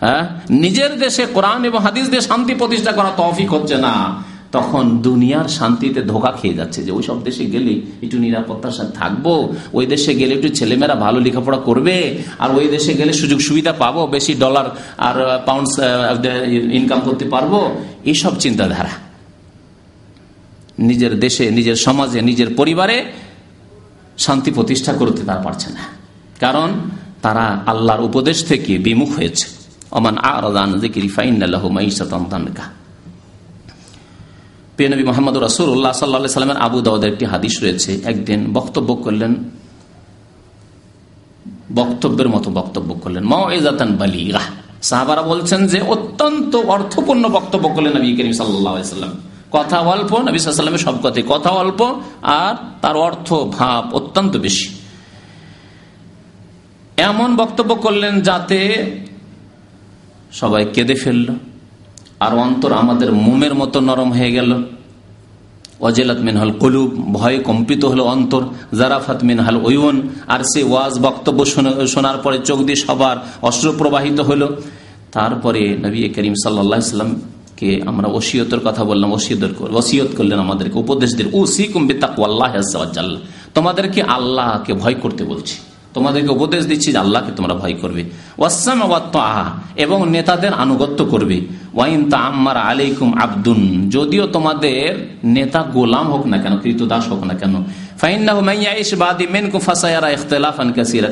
[0.00, 0.40] হ্যাঁ?
[0.50, 4.24] নিজের দেশে কোরআন এবং হাদিস দিয়ে শান্তি প্রতিষ্ঠা করা তফিক হচ্ছে না।
[4.56, 7.72] তখন দুনিয়ার শান্তিতে ধোকা খেয়ে যাচ্ছে যে ওই সব দেশে গেলে
[8.04, 9.26] একটু নিরাপত্তার সাথে থাকব,
[9.72, 11.96] ওই দেশে গেলে একটু ছেলেমেয়েরা ভালো লেখাপড়া করবে,
[12.38, 14.66] আর ওই দেশে গেলে সুযোগ সুবিধা পাবো, বেশি ডলার
[15.08, 15.68] আর পাউন্ড
[16.78, 17.52] ইনকাম করতে পারব।
[18.04, 18.94] এইসব চিন্তাধারা।
[20.78, 22.96] নিজের দেশে, নিজের সমাজে, নিজের পরিবারে
[24.18, 25.82] শান্তি প্রতিষ্ঠা করতে তারা পারছে না।
[26.40, 26.68] কারণ
[27.24, 29.46] তারা আল্লাহর উপদেশ থেকে বিমুখ হয়েছে।
[29.90, 32.64] অমান আর ওমান আরাদান জিকিরি ফাইনাল্লাহ মাইসাতানকা
[34.76, 39.34] পেনবী মোহাম্মদ রাসুল্লাহ সাল্লা সাল্লামের আবু দাউদের একটি হাদিস রয়েছে। একদিন বক্তব্য করলেন,
[41.74, 44.40] বক্তব্যের মতো বক্তব্য করলেন মাওয়াতান বালিগা।
[44.82, 49.10] সাহাবারা বলছেন যে, অত্যন্ত অর্থপূর্ণ বক্তব্য করলেন নবী করিম সাল্লাম।
[49.50, 54.68] কথা অল্প, নবী সব কথাই কথা অল্প, আর তার অর্থ ভাব অত্যন্ত বেশি।
[56.96, 58.58] এমন বক্তব্য করলেন যাতে
[60.32, 61.53] সবাই কেঁদে ফেলল।
[62.20, 64.50] আর অন্তর আমাদের মোমের মতো নরম হয়ে গেল।
[65.80, 68.42] ওয়াজেলাত মিনহাল কলুব, ভয় কম্পিত হলো অন্তর।
[68.78, 71.44] জারাফাত মিনহাল ওয়ন আর সে ওয়াজ বক্তব্য
[71.86, 74.56] শোনার পরে চোখ দিয়ে সবার অস্ত্র প্রবাহিত হলো।
[75.12, 77.20] তারপরে নবী করিম সাল্লাম
[77.56, 82.52] কে আমরা ওসিয়তের কথা বললাম ওসিয়ত ওসিয়ত করলেন আমাদেরকে। উপদেশ দিল ও সি কুম্বি তাকুয়াল্লাহ
[83.54, 85.56] তোমাদেরকে আল্লাহকে ভয় করতে বলছি।
[85.94, 88.04] তোমাদেরকে উপদেশ দিচ্ছি যে আল্লাহকে তোমরা ভয় করবে।
[88.38, 89.44] ওয়াসাম আহা
[89.76, 91.40] এবং নেতাদের আনুগত্য করবে।
[91.74, 97.34] ওয়াইন তা আম্মার আলাইকুম আব্দুন, যদিও তোমাদের নেতা গোলাম হোক না কেন কৃতদাস হোক না
[97.34, 97.54] কেন।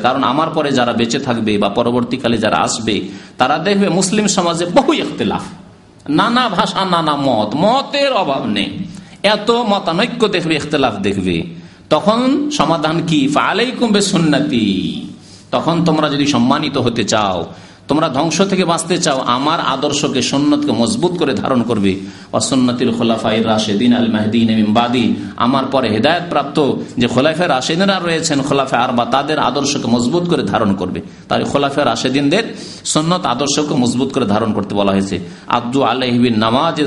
[0.01, 3.01] কারণ আমার পরে যারা বেঁচে থাকবে বা পরবর্তীকালে যারা আসবে,
[3.37, 5.41] তারা দেখবে মুসলিম সমাজে বহু ইখতলাফ।
[6.09, 8.79] নানা ভাষা, নানা মত, মতের অভাব নেই।
[9.23, 11.62] এত মতানৈক্য দেখবে, ইখতলাফ দেখবে।
[11.93, 12.19] তখন
[12.51, 13.19] সমাধান কি?
[13.27, 14.67] ফালাইকুম বে সুন্নতি
[15.51, 17.37] তখন তোমরা যদি সম্মানিত হতে চাও
[17.87, 21.93] তোমরা ধ্বংস থেকে বাঁচতে চাও, আমার আদর্শকে সন্ন্যতকে মজবুত করে ধারণ করবে।
[22.33, 25.05] অসন্নতিল খোলাফাই রাশেদিন আল মাহদিন বাদি।
[25.37, 26.57] আমার পরে হেদায়ত প্রাপ্ত
[26.97, 31.81] যে খোলাফের রাশেদিনরা রয়েছেন খোলাফে আর বা তাদের আদর্শকে মজবুত করে ধারণ করবে। তাই খোলাফে
[31.83, 32.43] রাশেদিনদের
[32.85, 36.77] সন্ন্যত আদর্শকে মজবুত করে ধারণ করতে বলা হয়েছে। আব্দু আলহিবিন নামাজ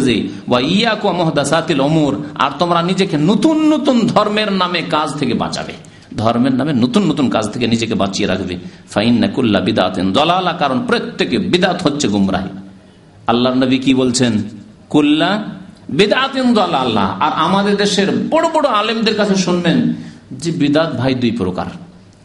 [0.49, 5.86] বা ইয়াকু মহদাসাতিল অমুর আর তোমরা নিজেকে নতুন নতুন ধর্মের নামে কাজ থেকে বাঁচাবে।
[6.17, 8.57] ধর্মের নামে নতুন নতুন কাজ থেকে নিজেকে বাঁচিয়ে রাখবে।
[8.91, 12.49] ফাইন নাকুল্লা বিদাতেন দলালা, কারণ প্রত্যেকে বিদাত হচ্ছে গুমরাহি।
[13.27, 14.33] আল্লাহ নবী কি বলছেন?
[14.89, 15.45] কুল্লা
[15.89, 19.95] বিদাতিন দলাল্লাহ আর আমাদের দেশের বড় বড় আলেমদের কাছে শুনবেন
[20.33, 21.67] যে বিদাত ভাই দুই প্রকার।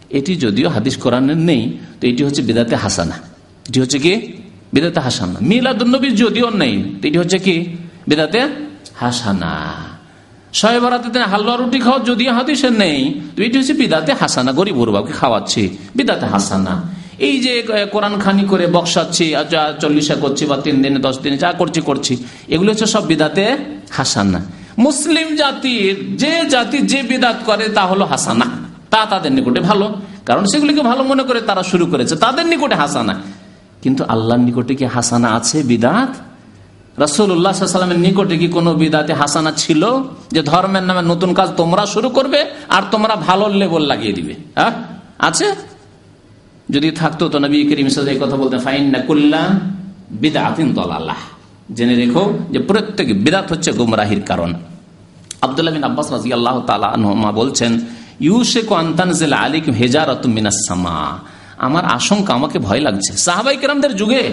[0.09, 3.15] এটি যদিও হাদিস কোরআনের নেই, তো এটি হচ্ছে বিদাতে হাসানা।
[3.69, 4.33] এটি হচ্ছে কি?
[4.73, 6.73] বিদাতে হাসানা। মিলাদুন্নবীর যদিও নেই
[7.03, 7.55] এটি হচ্ছে কি?
[8.07, 8.41] বিদাতে
[8.95, 9.51] হাসানা।
[10.59, 10.79] শয়ে
[11.31, 12.99] হালুয়া রুটি খাওয়া যদি হাদিসে নেই।
[13.45, 15.63] এটি হচ্ছে বিদাতে হাসানা, গরিব গরুবাবকে খাওয়াচ্ছি,
[15.97, 16.73] বিদাতে হাসানা।
[17.27, 17.53] এই যে
[17.93, 19.25] কোরআন খানি করে বক্সাচ্ছি
[19.81, 22.13] চল্লিশা করছি, বা তিন দিনে, দশ দিনে, যা করছি করছি,
[22.53, 23.45] এগুলো হচ্ছে সব বিদাতে
[23.97, 24.39] হাসানা।
[24.85, 28.47] মুসলিম জাতির, যে জাতি যে বিদাত করে, তা হলো হাসানা।
[28.91, 29.85] তা তাদের নিকটে ভালো,
[30.27, 33.13] কারণ সেগুলিকে ভালো মনে করে তারা শুরু করেছে, তাদের নিকটে হাসানা।
[33.83, 36.11] কিন্তু আল্লাহর নিকটে কি হাসানা আছে, বিদাত?
[37.03, 39.81] রাসুল্লাহামের নিকটে কি কোনো বিদাতে হাসানা ছিল?
[40.35, 42.39] যে ধর্মের নামে নতুন কাজ তোমরা শুরু করবে
[42.75, 44.73] আর তোমরা ভালো লেবল লাগিয়ে দিবে। হ্যাঁ?
[45.27, 45.47] আছে?
[46.73, 49.41] যদি থাকতো তো নবী করিম এই কথা বলতেন ফাইন না কুল্লা
[50.21, 51.21] বিদাতিন তলাল্লাহ
[51.77, 52.23] জেনে রেখো
[52.53, 54.51] যে প্রত্যেক বিদাত হচ্ছে গুমরাহির কারণ।
[55.45, 56.89] আবদুল্লাহ বিন আব্বাস রাজি আল্লাহ তালা
[57.41, 57.71] বলছেন,
[58.27, 60.97] ইউশেক আন্তানজেল আলিক হেজারত মিনাসমা
[61.65, 64.23] আমার আশঙ্কা, আমাকে ভয় লাগছে। সাহাবাই কেরামদের যুগে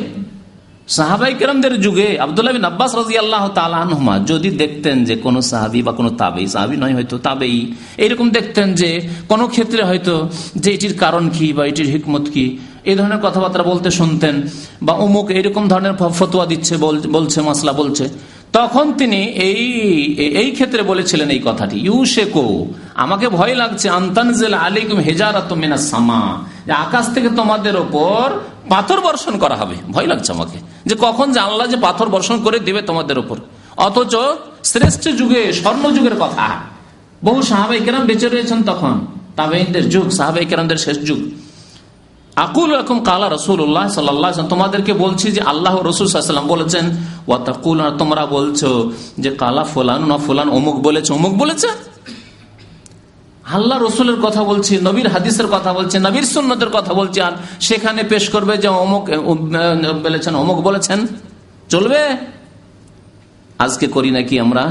[0.97, 5.93] সাহাবাই কেরামদের যুগে আবদুল্লাহ বিন আব্বাস রাজি আল্লাহ তালহমা যদি দেখতেন যে কোনো সাহাবি বা
[5.99, 7.57] কোনো তাবেই, সাহাবি নয় হয়তো, তাবেই,
[8.05, 8.91] এইরকম দেখতেন যে
[9.31, 10.15] কোনো ক্ষেত্রে হয়তো
[10.63, 12.45] যে এটির কারণ কি বা এটির হিকমত কি,
[12.91, 14.35] এই ধরনের কথাবার্তা বলতে শুনতেন
[14.87, 16.75] বা অমুক এইরকম ধরনের ফতোয়া দিচ্ছে
[17.17, 18.05] বলছে মশলা বলছে,
[18.59, 19.63] তখন তিনি এই
[20.43, 22.47] এই ক্ষেত্রে বলেছিলেন এই কথাটি, ইউশেকো,
[23.05, 26.21] আমাকে ভয় লাগছে, আন্তানজেল আলিকুম হেজারাত মিনা সামা
[26.85, 28.25] আকাশ থেকে তোমাদের ওপর
[28.73, 30.59] পাথর বর্ষণ করা হবে, ভয় লাগছে আমাকে।
[30.89, 33.37] যে কখন জানলা যে পাথর বর্ষণ করে দিবে তোমাদের ওপর
[33.87, 34.15] অথচ
[34.65, 36.47] শ্রেষ্ঠ যুগে, স্বর্ণ যুগের কথা।
[37.25, 38.95] বহু সাহাবাই কেরাম বেঁচে রয়েছেন তখন।
[39.37, 41.21] তাবেইনদের যুগ, সাহাবাই কেরামদের শেষ যুগ।
[42.37, 46.85] আকুল রকম কালা রসুল্লাহ সাল্লাহ তোমাদেরকে বলছি যে আল্লাহ রসুল সাল্লাম বলেছেন
[47.29, 48.71] ওয়াতাকুল তোমরা বলছো
[49.19, 51.69] যে কালা ফোলান না ফোলান অমুক বলেছে অমুক বলেছে?
[53.53, 58.29] আল্লাহ রসুলের কথা বলছি, নবীর হাদিসের কথা বলছে, নবীর সুন্নতের কথা বলছি, আর সেখানে পেশ
[58.29, 59.05] করবে যে অমুক
[60.03, 61.07] বলেছেন অমুক বলেছেন।
[61.69, 62.17] চলবে?
[63.59, 64.65] আজকে করি নাকি আমরা?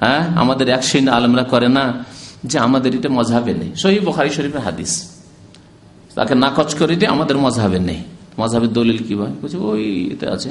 [0.00, 2.04] হ্যাঁ আমাদের এক সিন আলমরা করে না
[2.44, 4.92] যে আমাদের এটা মজাবে নেই। শহীদ বখারি শরীফের হাদিস।
[6.14, 8.02] তাকে নাকচ করে দিয়ে আমাদের মজাবে নেই।
[8.40, 9.32] মজাবের দলিল কি ভাই?
[9.42, 10.50] বলছে, ওই এতে আছে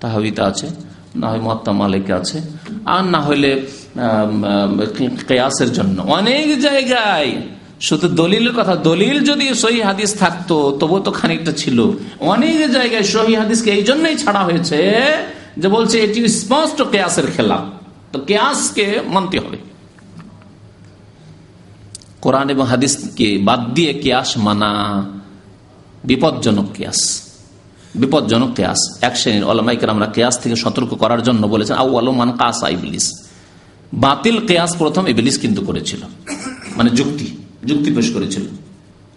[0.00, 0.66] তাহাবিতে আছে।
[1.20, 2.38] না হয় মত্তা মালিক আছে।
[2.84, 3.50] আর না হইলে
[5.28, 7.30] কেয়াসের জন্য। অনেক জায়গায়
[7.80, 11.78] শুধু দলিলের কথা। দলিল যদি সহি হাদিস থাকতো তবু তো খানিকটা ছিল।
[12.20, 14.80] অনেক জায়গায় সহি হাদিসকে এই জন্যই ছাড়া হয়েছে
[15.60, 17.58] যে বলছে, এটি স্পষ্ট কেয়াসের খেলা।
[18.12, 19.58] তো কেয়াসকে মানতে হবে।
[22.20, 24.70] কোরআন এবং হাদিসকে বাদ দিয়ে কেয়াস মানা
[26.04, 27.00] বিপজ্জনক কেয়াস।
[27.94, 32.68] বিপজ্জনক কেয়াস। এক শ্রেণির অলমাইকের আমরা কেয়াস থেকে সতর্ক করার জন্য বলেছেন আউ আলমান কাসা
[32.68, 33.28] ইবলিস।
[33.94, 36.00] বাতিল কেয়াস প্রথম ইবলিস কিন্তু করেছিল।
[36.76, 38.42] মানে যুক্তি যুক্তি পেশ করেছিল।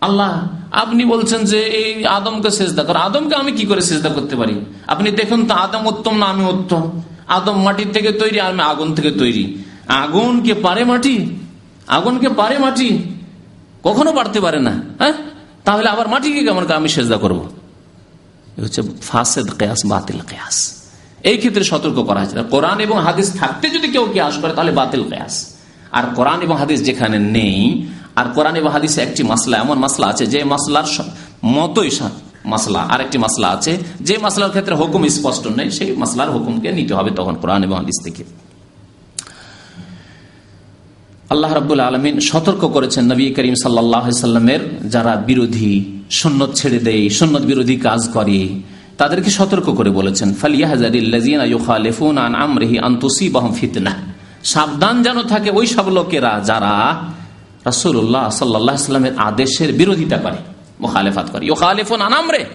[0.01, 4.65] আল্লাহ, আপনি বলছেন যে এই আদমকে সেজদা কর। আদমকে আমি কি করে সেজদা করতে পারি?
[4.87, 7.01] আপনি দেখুন তো, আদম উত্তম না আমি উত্তম?
[7.27, 11.35] আদম মাটির থেকে তৈরি আমি আগুন থেকে তৈরি। আগুন কে পারে মাটি?
[11.87, 12.99] আগুনকে পারে মাটি?
[13.83, 15.13] কখনো পারতে পারে না হ্যাঁ?
[15.63, 17.56] তাহলে আবার মাটিকে কেমন আমি সেজদা করব?
[18.63, 20.57] হচ্ছে ফাসেদ কেয়াস, বাতিল কেয়াস।
[21.23, 25.03] এই ক্ষেত্রে সতর্ক করা হয়েছে। কোরআন এবং হাদিস থাকতে যদি কেউ কেয়াস করে, তাহলে বাতিল
[25.03, 25.35] কেয়াস।
[25.91, 27.57] আর কোরআন এবং হাদিস যেখানে নেই,
[28.15, 30.87] আর কোরআন এবং হাদিসে একটি মাসলা, এমন মাসলা আছে যে মাসলার
[31.45, 31.91] মতোই
[32.45, 36.93] মাসলা। আর একটি মাসলা আছে যে মাসলার ক্ষেত্রে হুকুম স্পষ্ট নেই, সেই মাসলার হুকুমকে নিতে
[36.93, 38.23] হবে তখন কোরআন এবং হাদিস থেকে।
[41.29, 45.73] আল্লাহ রাবুল আলমিন সতর্ক করেছেন নবী করিম সাল্লামের যারা বিরোধী
[46.09, 48.59] সন্ন্যত ছেড়ে দেয় সন্ন্যত বিরোধী কাজ করে।
[48.97, 50.33] তাদেরকে সতর্ক করে বলেছেন
[53.55, 53.91] ফিতনা।
[54.43, 57.03] সাবধান যেন থাকে ওই সব লোকেরা যারা
[57.65, 60.35] রাসুল্লাহ সাল্লামের আদেশের বিরোধিতা করে,
[60.81, 62.45] মোখালেফাত করে। ইউখালেফুন আনামরে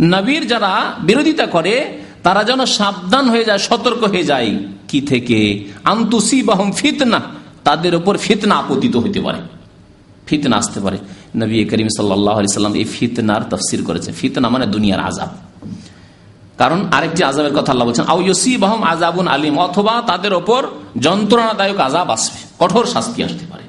[0.00, 5.64] নবীর যারা বিরোধিতা করে, তারা যেন সাবধান হয়ে যায়, সতর্ক হয়ে যায়। কি থেকে?
[5.84, 7.20] আন্তুসি বাহম ফিতনা,
[7.64, 9.38] তাদের উপর ফিতনা আপতিত হইতে পারে।
[10.26, 10.98] ফিতনা আসতে পারে।
[11.42, 15.30] নবী করিম সাল্লাম এই ফিতনার তফসির করেছে ফিতনা মানে দুনিয়ার আজাব
[16.60, 18.20] কারণ আরেকটি আজাবের কথা আল্লাহ বলছেন আউ
[18.58, 20.62] বাহম আজাবুন আলিম অথবা তাদের ওপর
[21.06, 23.64] যন্ত্রণাদায়ক আজাব আসবে, কঠোর শাস্তি আসতে পারে।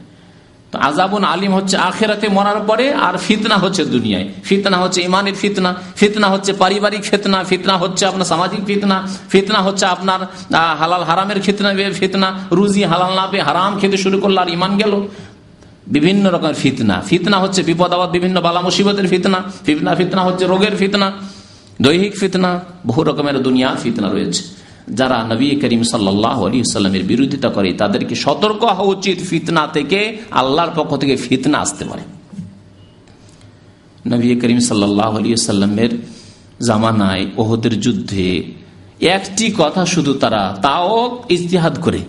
[0.72, 5.76] তো আজাবুন আলিম হচ্ছে আখেরাতে মরার পরে আর ফিতনা হচ্ছে দুনিয়ায়। ফিতনা হচ্ছে ইমানের ফিতনা
[5.99, 10.20] ফিতনা হচ্ছে পারিবারিক ফিতনা ফিতনা হচ্ছে আপনার সামাজিক ফিতনা ফিতনা হচ্ছে আপনার
[10.80, 14.93] হালাল হারামের ফিতনা ফিতনা, রুজি হালাল না পেয়ে হারাম খেতে শুরু করল আর ইমান গেল।
[15.90, 20.76] বিভিন্ন রকমের ফিতনা। ফিতনা হচ্ছে বিপদ আবাদ বিভিন্ন বালা মুসিবতের ফিতনা ফিতনা ফিতনা হচ্ছে রোগের
[20.76, 21.12] ফিতনা,
[21.82, 24.44] দৈহিক ফিতনা, বহু রকমের দুনিয়া ফিতনা রয়েছে।
[24.90, 31.16] যারা নবী করিম সাল্লামের বিরোধিতা করে, তাদেরকে সতর্ক হওয়া উচিত ফিতনা থেকে, আল্লাহর পক্ষ থেকে
[31.16, 32.02] ফিতনা আসতে পারে।
[34.10, 35.90] নবী করিম সাল্লাহ আলী সাল্লামের
[36.66, 38.54] জামানায় ওহদের যুদ্ধে
[39.02, 42.00] একটি কথা শুধু তারা তাও ইতিহাদ করে।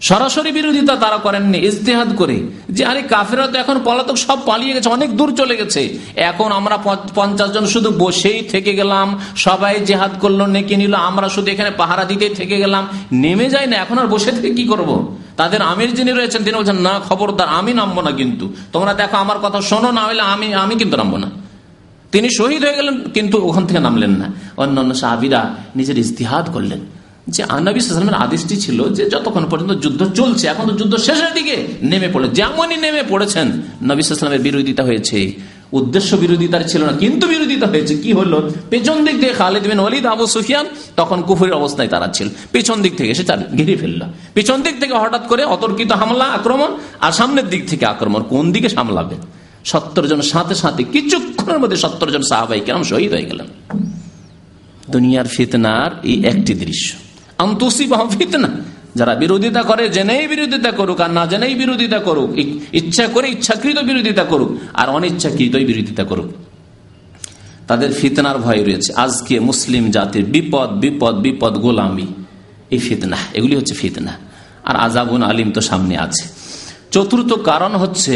[0.00, 2.36] সরাসরি বিরোধিতা তারা করেননি, ইজতেহাদ করে।
[2.68, 6.76] যে আরে কাফেরা তো এখন পলাতক সব পালিয়ে গেছে, অনেক দূর চলে গেছে। এখন আমরা
[7.14, 12.04] পঞ্চাশ জন শুধু বসেই থেকে গেলাম, সবাই জেহাদ করল, নেকে নিল, আমরা শুধু এখানে পাহারা
[12.04, 16.12] দিতে থেকে গেলাম। নেমে যাই না, এখন আর বসে থেকে কি করব। তাদের আমির যিনি
[16.12, 20.00] রয়েছেন, তিনি বলছেন, না, খবরদার, আমি নামবো না কিন্তু। তোমরা দেখো, আমার কথা শোনো, না
[20.00, 21.30] হলে আমি আমি কিন্তু নামবো না।
[22.12, 24.26] তিনি শহীদ হয়ে গেলেন, কিন্তু ওখান থেকে নামলেন না।
[24.56, 26.99] অন্যান্য সাহাবিরা নিজের ইস্তিহাদ করলেন।
[27.34, 31.54] যে আনবী সালামের আদেশটি ছিল যে যতক্ষণ পর্যন্ত যুদ্ধ চলছে, এখন তো যুদ্ধ শেষের দিকে
[31.90, 33.46] নেমে পড়ে, যেমনই নেমে পড়েছেন,
[33.90, 35.18] নবী সালামের বিরোধিতা হয়েছে,
[35.78, 38.38] উদ্দেশ্য বিরোধিতার ছিল না, কিন্তু বিরোধিতা হয়েছে। কি হলো?
[38.70, 40.66] পেছন দিক থেকে খালেদ বিন ওয়ালিদ, আবু সুফিয়ান
[40.96, 43.24] তখন কুফুরের অবস্থায় তারা ছিল। পেছন দিক থেকে এসে
[43.58, 44.02] ঘিরে ফেলল।
[44.34, 46.70] পেছন দিক থেকে হঠাৎ করে অতর্কিত হামলা, আক্রমণ,
[47.00, 49.16] আর সামনের দিক থেকে আক্রমণ, কোন দিকে সামলাবে?
[49.70, 53.48] সত্তর জন সাথে সাথে কিছুক্ষণের মধ্যে সত্তর জন সাহাবাই কেরাম শহীদ হয়ে গেলেন।
[54.90, 56.88] দুনিয়ার ফিতনার এই একটি দৃশ্য।
[58.18, 58.50] ফিতনা।
[58.98, 62.30] যারা বিরোধিতা করে জেনেই বিরোধিতা করুক, আর না জেনেই বিরোধিতা করুক
[62.80, 66.28] ইচ্ছা করে ইচ্ছাকৃত বিরোধিতা করুক, আর অনিচ্ছাকৃতই বিরোধিতা করুক।
[67.68, 72.06] তাদের ফিতনার ভয় রয়েছে। আজকে মুসলিম জাতির বিপদ বিপদ বিপদ, গোলামি,
[72.74, 74.12] এই ফিতনা, এগুলি হচ্ছে ফিতনা।
[74.68, 76.24] আর আজাবুন আলিম তো সামনে আছে।
[76.90, 78.14] চতুর্থ কারণ হচ্ছে,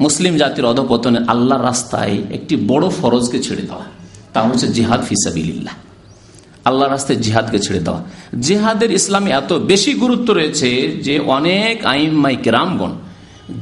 [0.00, 3.86] মুসলিম জাতির অধপতনে আল্লাহ রাস্তায় একটি বড় ফরজকে ছেড়ে দেওয়া।
[4.32, 5.74] তা হচ্ছে জিহাদ ফিসাবিল্লাহ
[6.64, 8.02] আল্লাহ রাস্তায় জিহাদকে ছেড়ে দেওয়া।
[8.40, 12.92] জেহাদের ইসলামে এত বেশি গুরুত্ব রয়েছে যে অনেক আইমাই কেরামগণ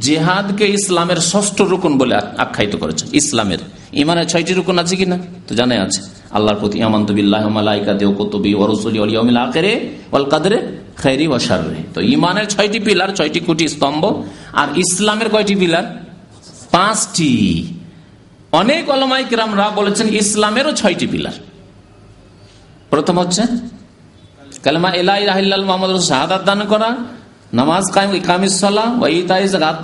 [0.00, 3.58] জেহাদকে ইসলামের ষষ্ঠ রুকুন বলে আখ্যায়িত করেছেন। ইসলামের।
[3.92, 5.18] ইমানের ছয়টি রুকুন আছে কিনা?
[5.48, 6.80] তো জানাই আছে। আল্লাহর প্রতি
[11.02, 11.28] খেরি
[11.94, 14.22] তো ইমানের ছয়টি পিলার, ছয়টি কোটি স্তম্ভ
[14.52, 16.04] আর ইসলামের কয়টি পিলার?
[16.70, 17.66] পাঁচটি।
[18.52, 21.32] অনেক অলমাই কিরামরা বলেছেন ইসলামেরও ছয়টি পিলার।
[23.00, 23.42] প্রথম হচ্ছে,
[24.64, 26.90] কালেমা এলাই রাহিল্লাল মোহাম্মদ শাহাদাত দান করা,
[27.60, 27.84] নামাজ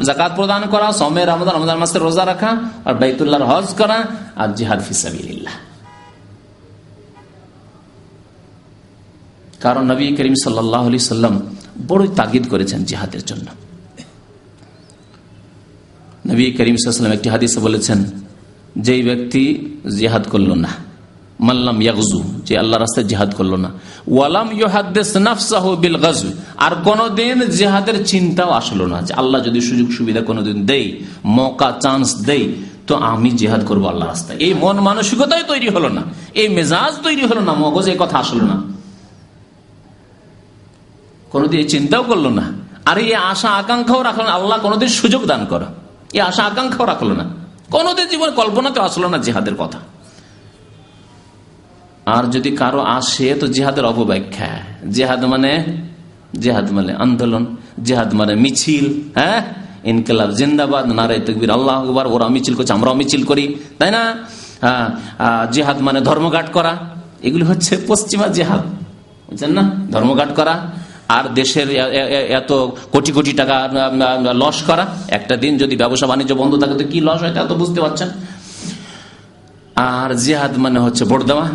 [0.09, 2.51] জাকাত প্রদান করা সমে রমদান রমজান মাসের রোজা রাখা,
[2.89, 3.99] আর বাইতুল্লাহর হজ করা,
[4.41, 5.57] আর জিহাদ ফিসাবিল্লাহ
[9.65, 11.35] কারণ নবী করিম সাল্লাহ আলি সাল্লাম
[11.89, 13.47] বড়ই তাগিদ করেছেন জিহাদের জন্য।
[16.31, 17.99] নবী করিম সাল্লাম একটি হাদিসে বলেছেন,
[18.87, 19.43] যেই ব্যক্তি
[19.99, 20.73] জিহাদ করল না
[21.41, 23.71] মাল্লাম ইয়াগজু যে আল্লাহ রাস্তায় জেহাদ করল না।
[24.15, 24.49] ওয়ালাম
[25.83, 26.29] বিল গাজু
[26.67, 30.87] আর কোনদিন জেহাদের চিন্তাও আসলো না যে আল্লাহ যদি সুযোগ সুবিধা কোনোদিন দেই,
[31.37, 32.45] মৌকা, চান্স দেই,
[32.89, 36.03] তো আমি জেহাদ করব আল্লাহ রাস্তায়। এই মন মানসিকতাই তৈরি হলো না,
[36.41, 38.57] এই মেজাজ তৈরি হলো না, মগজ এই কথা আসলো না।
[41.33, 42.45] কোনোদিন এই চিন্তাও করল না,
[42.89, 45.69] আর এই আশা আকাঙ্ক্ষাও রাখল না, আল্লাহ কোনোদিন সুযোগ দান করো।
[46.17, 47.25] এই আশা আকাঙ্ক্ষাও রাখল না।
[47.75, 49.79] কোনোদিন জীবন কল্পনাতে আসলো না জেহাদের কথা।
[52.15, 54.51] আর যদি কারও আসে, তো জেহাদের অপব্যাখ্যা।
[54.97, 55.53] জেহাদ মানে
[56.45, 57.45] জেহাদ মানে আন্দোলন,
[57.87, 58.87] জেহাদ মানে মিছিল
[59.19, 59.39] হ্যাঁ?
[59.91, 63.45] ইনকেলাব, জিন্দাবাদ, নারায় তকবির, আল্লাহ আকবর, ওরা মিছিল করছে, আমরাও মিছিল করি,
[63.79, 64.03] তাই না?
[65.55, 66.73] জেহাদ মানে ধর্মঘাট করা,
[67.27, 68.63] এগুলি হচ্ছে পশ্চিমা জেহাদ,
[69.29, 69.65] বুঝছেন না?
[69.95, 70.55] ধর্মঘাট করা,
[71.17, 71.69] আর দেশের
[72.41, 72.51] এত
[72.95, 73.57] কোটি কোটি টাকা
[74.43, 74.85] লস করা,
[75.19, 78.09] একটা দিন যদি ব্যবসা বাণিজ্য বন্ধ থাকে, তো কি লস হয় তা তো বুঝতে পারছেন।
[79.93, 81.47] আর জেহাদ মানে হচ্ছে ভোট দেওয়া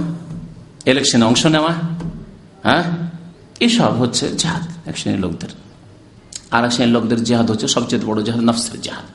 [0.86, 1.74] ইলেকশনে অংশ নেওয়া
[2.68, 2.84] হ্যাঁ?
[3.66, 5.52] এসব হচ্ছে জেহাদ, এক শ্রেণির লোকদের।
[6.52, 9.06] আর এক শ্রেণির লোকদের জেহাদ হচ্ছে সবচেয়ে বড় জেহাদ, নফসের জেহাদ।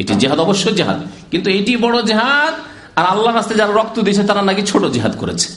[0.00, 1.00] এটি জেহাদ অবশ্যই জেহাদ,
[1.30, 2.54] কিন্তু এটি বড় জেহাদ,
[2.98, 5.48] আর আল্লাহ রাস্তায় যারা রক্ত দিয়েছে, তারা নাকি ছোট জেহাদ করেছে।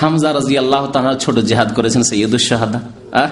[0.00, 2.80] হামজা রাজি আল্লাহ তারা ছোট জেহাদ করেছেন সৈয়দুসাহাদা
[3.22, 3.30] আর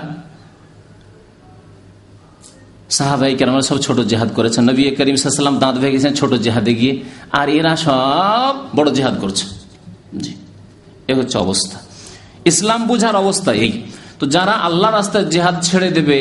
[2.90, 6.94] সাহাবাই কেন সব ছোট জেহাদ করেছেন। নবী করিম সাল্লাম দাঁত ভেঙেছেন ছোট জেহাদে গিয়ে,
[7.32, 9.44] আর এরা সব বড় জেহাদ করছে।
[10.18, 10.32] জি।
[11.08, 11.78] এ হচ্ছে অবস্থা।
[12.44, 13.82] ইসলাম বুঝার অবস্থা এই।
[14.18, 16.18] তো যারা আল্লাহ রাস্তায় জিহাদ ছেড়ে দেবে,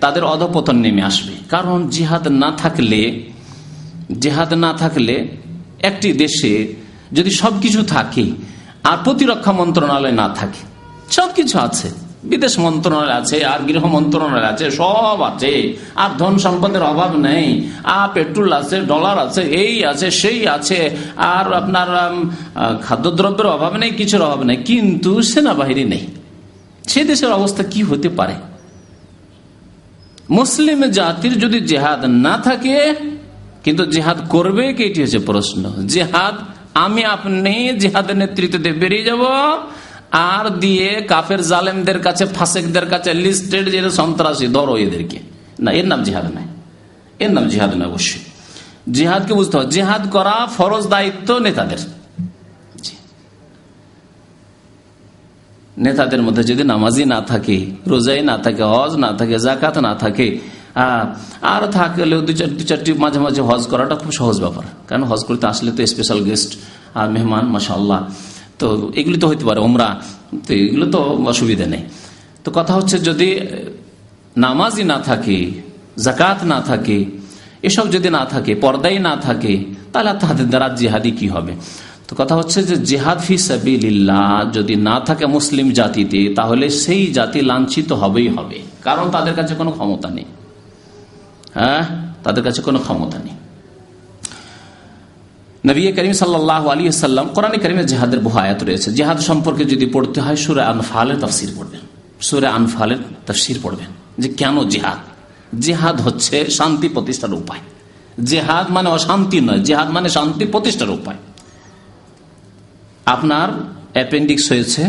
[0.00, 3.22] তাদের অধপতন নেমে আসবে। কারণ জিহাদ না থাকলে,
[4.20, 5.28] জেহাদ না থাকলে
[5.80, 6.74] একটি দেশে
[7.12, 8.30] যদি সবকিছু থাকে,
[8.84, 10.60] আর প্রতিরক্ষা মন্ত্রণালয় না থাকে,
[11.12, 11.90] সবকিছু আছে।
[12.30, 15.52] বিদেশ মন্ত্রণালয় আছে, আর গৃহ মন্ত্রণালয় আছে, সব আছে।
[16.02, 17.46] আর ধন সম্পদের অভাব নেই।
[17.96, 20.80] আর পেট্রোল আছে, ডলার আছে, এই আছে, সেই আছে।
[21.16, 21.88] আর আপনার
[22.82, 26.04] খাদ্যদ্রব্যের অভাব নেই, কিছুর অভাব নেই। কিন্তু সেনাবাহিনী নেই।
[26.88, 28.36] সে দেশের অবস্থা কি হতে পারে?
[30.30, 32.78] মুসলিম জাতির যদি জেহাদ না থাকে,
[33.64, 34.82] কিন্তু জেহাদ করবে কি?
[34.84, 36.34] এটি হচ্ছে প্রশ্ন। জেহাদ,
[36.74, 39.22] আমি আপনি জেহাদের নেতৃত্বে বেরিয়ে যাব।
[40.14, 45.18] আর দিয়ে কাফের জালেমদের কাছে, ফাসেকদের কাছে লিস্টেড যে সন্ত্রাসী, ধরো এদেরকে।
[45.60, 46.44] না, এর নাম জেহাদ নাই।
[47.18, 48.22] এর নাম জেহাদ নয় অবশ্যই।
[48.92, 51.78] জেহাদকে বুঝতে হবে। জিহাদ করা ফরজ দায়িত্ব নেতাদের।
[55.78, 57.56] নেতাদের মধ্যে যদি নামাজি না থাকে,
[57.86, 60.38] রোজাই না থাকে, হজ না থাকে জাকাত না থাকে
[61.42, 65.46] আর থাকলেও দু দু চারটি মাঝে মাঝে হজ করাটা খুব সহজ ব্যাপার। কারণ হজ করতে
[65.46, 66.50] আসলে তো স্পেশাল গেস্ট
[66.94, 68.00] আর মেহমান মাসাল্লাহ
[68.58, 70.00] তো এগুলি তো হইতে পারে ওমরা
[70.48, 71.82] তো এগুলো তো অসুবিধা নেই।
[72.44, 73.40] তো কথা হচ্ছে যদি
[74.36, 75.50] নামাজই না থাকে
[75.98, 77.04] জাকাত না থাকে,
[77.62, 81.52] এসব যদি না থাকে, পর্দাই না থাকে, তাহলে তাহাদের দ্বারা জিহাদি কি হবে?
[82.08, 87.40] তো কথা হচ্ছে যে জেহাদ ফি সাবিল্লাহ যদি না থাকে মুসলিম জাতিতে, তাহলে সেই জাতি
[87.40, 90.24] লাঞ্ছিত হবেই হবে। কারণ তাদের কাছে কোনো ক্ষমতা নেই।
[91.54, 91.84] হ্যাঁ?
[92.24, 93.34] তাদের কাছে কোনো ক্ষমতা নেই।
[95.68, 100.20] নবী করিম সাল্লাহ আলী সাল্লাম কোরআন করিমের জেহাদের বহু আয়াত রয়েছে। জেহাদ সম্পর্কে যদি পড়তে
[100.20, 101.82] হয় সুরে আনফালের তফসির পড়বেন।
[102.20, 105.00] সুরে আনফালের তফসির পড়বেন যে কেন জেহাদ?
[105.60, 107.62] জেহাদ হচ্ছে শান্তি প্রতিষ্ঠার উপায়।
[108.24, 111.16] জেহাদ মানে অশান্তি নয়, জেহাদ মানে শান্তি প্রতিষ্ঠার উপায়।
[113.06, 113.48] আপনার
[113.92, 114.82] অ্যাপেন্ডিক্স হয়েছে,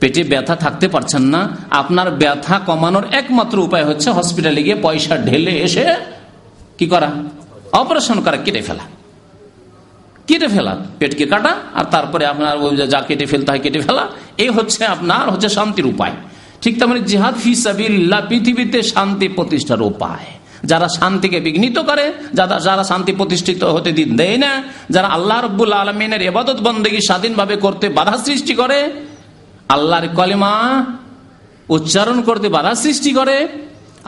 [0.00, 1.40] পেটে ব্যথা থাকতে পারছেন না,
[1.70, 5.84] আপনার ব্যথা কমানোর একমাত্র উপায় হচ্ছে হসপিটালে গিয়ে পয়সা ঢেলে এসে
[6.78, 7.08] কি করা?
[7.72, 8.84] অপারেশন করা, কেটে ফেলা।
[10.28, 12.54] কেটে ফেলা, পেটকে কাটা, আর তারপরে আপনার
[12.92, 14.04] যা কেটে ফেলতে হয় কেটে ফেলা
[14.44, 16.14] এই হচ্ছে আপনার হচ্ছে শান্তির উপায়।
[16.62, 20.26] ঠিক তেমনি জিহাদ ফিসাবিল্লা পৃথিবীতে শান্তি প্রতিষ্ঠার উপায়।
[20.70, 22.04] যারা শান্তিকে বিঘ্নিত করে,
[22.38, 24.52] যারা যারা শান্তি প্রতিষ্ঠিত হতে দিন দেয় না,
[24.94, 28.78] যারা আল্লাহ রব্বুল আলমিনের এবাদত বন্দী স্বাধীনভাবে করতে বাধা সৃষ্টি করে,
[29.74, 30.52] আল্লাহর কলিমা
[31.76, 33.36] উচ্চারণ করতে বাধা সৃষ্টি করে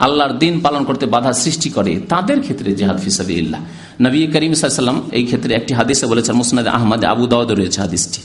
[0.05, 3.61] আল্লাহর দিন পালন করতে বাধা সৃষ্টি করে তাদের ক্ষেত্রে জেহাদ ফিসাবি ইল্লাহ
[4.05, 8.21] নবী করিম সাল্লাম এই ক্ষেত্রে একটি হাদিসে বলেছেন, মুসনাদ আহমদ আবু দাউদ রয়েছে হাদিসটি।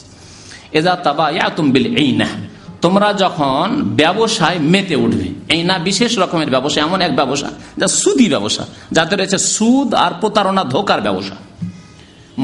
[0.78, 1.66] এজা তাবা ইয়াতুম
[2.02, 2.28] এই না
[2.84, 3.66] তোমরা যখন
[4.00, 7.48] ব্যবসায় মেতে উঠবে এই না বিশেষ রকমের ব্যবসা, এমন এক ব্যবসা
[7.80, 8.64] যা সুদি ব্যবসা,
[8.96, 11.36] যাতে রয়েছে সুদ আর প্রতারণা ধোকার ব্যবসা।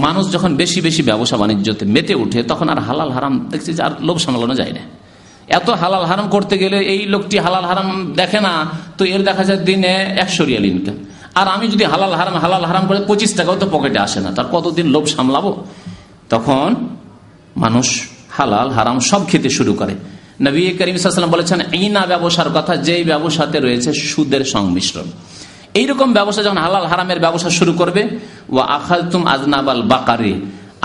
[0.04, 3.92] মানুষ যখন বেশি বেশি ব্যবসা বাণিজ্যতে মেতে উঠে, তখন আর হালাল হারাম দেখছি যে আর
[4.06, 4.82] লোভ সামলানো যায় না।
[5.58, 7.88] এত হালাল হারাম করতে গেলে এই লোকটি হালাল হারাম
[8.20, 8.52] দেখে না,
[8.98, 10.96] তো এর দেখা যায় দিনে একশো রিয়াল ইনকাম
[11.40, 14.46] আর আমি যদি হালাল হারাম হালাল হারাম করে পঁচিশ টাকাও তো পকেটে আসে না, তার
[14.54, 15.52] কতদিন লোভ সামলাবো?
[16.32, 16.68] তখন
[17.64, 17.86] মানুষ
[18.36, 19.94] হালাল হারাম সব খেতে শুরু করে।
[20.46, 25.08] নবী করিম সাল্লাম বলেছেন এই ব্যবসার কথা, যেই ব্যবসাতে রয়েছে সুদের সংমিশ্রণ।
[25.80, 28.02] এইরকম ব্যবসা যখন হালাল হারামের ব্যবসা শুরু করবে
[28.54, 30.32] ও আখাল তুম আজনাবাল বাকারে।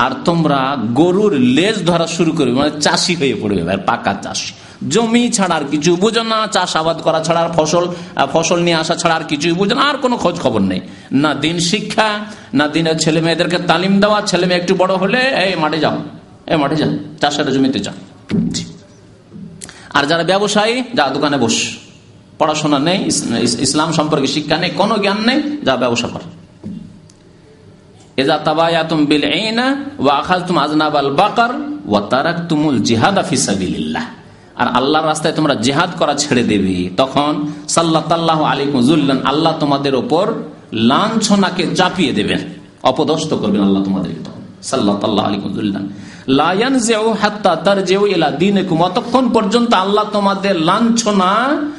[0.03, 0.59] আর তোমরা
[0.99, 4.51] গরুর লেজ ধরা শুরু করবে মানে চাষি হয়ে পড়বে পাকা চাষি।
[4.93, 7.85] জমি ছাড়া আর কিছু বুঝো না, চাষাবাদ করা ছাড়া আর ফসল
[8.33, 10.81] ফসল নিয়ে আসা ছাড়া আর কিছুই বুঝো না, আর কোনো খোঁজ খবর নেই।
[11.23, 12.09] না দিন শিক্ষা,
[12.59, 15.97] না দিনের ছেলে মেয়েদেরকে তালিম দেওয়া, ছেলে মেয়ে একটু বড় হলে, এই মাঠে যাও,
[16.51, 16.91] এই মাঠে যাও,
[17.21, 17.95] চাষের জমিতে যাও।
[19.97, 21.57] আর যারা ব্যবসায়ী, যা দোকানে বস।
[22.39, 22.99] পড়াশোনা নেই
[23.65, 26.23] ইসলাম সম্পর্কে শিক্ষা নেই, কোনো জ্ঞান নেই, যা ব্যবসা কর।
[28.17, 28.37] এজা
[33.47, 34.05] সাবিলিল্লাহ।
[34.61, 34.67] আর
[35.09, 35.55] রাস্তায় তোমরা
[35.99, 37.33] করা ছেড়ে দেবে। তখন
[39.31, 40.25] আল্লাহ তোমাদের ওপর
[40.91, 42.41] লাঞ্ছনাকে চাপিয়ে দেবেন,
[42.83, 44.95] অপদস্থ করবেন আল্লাহ তোমাদেরকে তখন। সাল্লাহ
[47.65, 51.31] তার এলা দিন অতক্ষণ পর্যন্ত আল্লাহ তোমাদের লাঞ্ছনা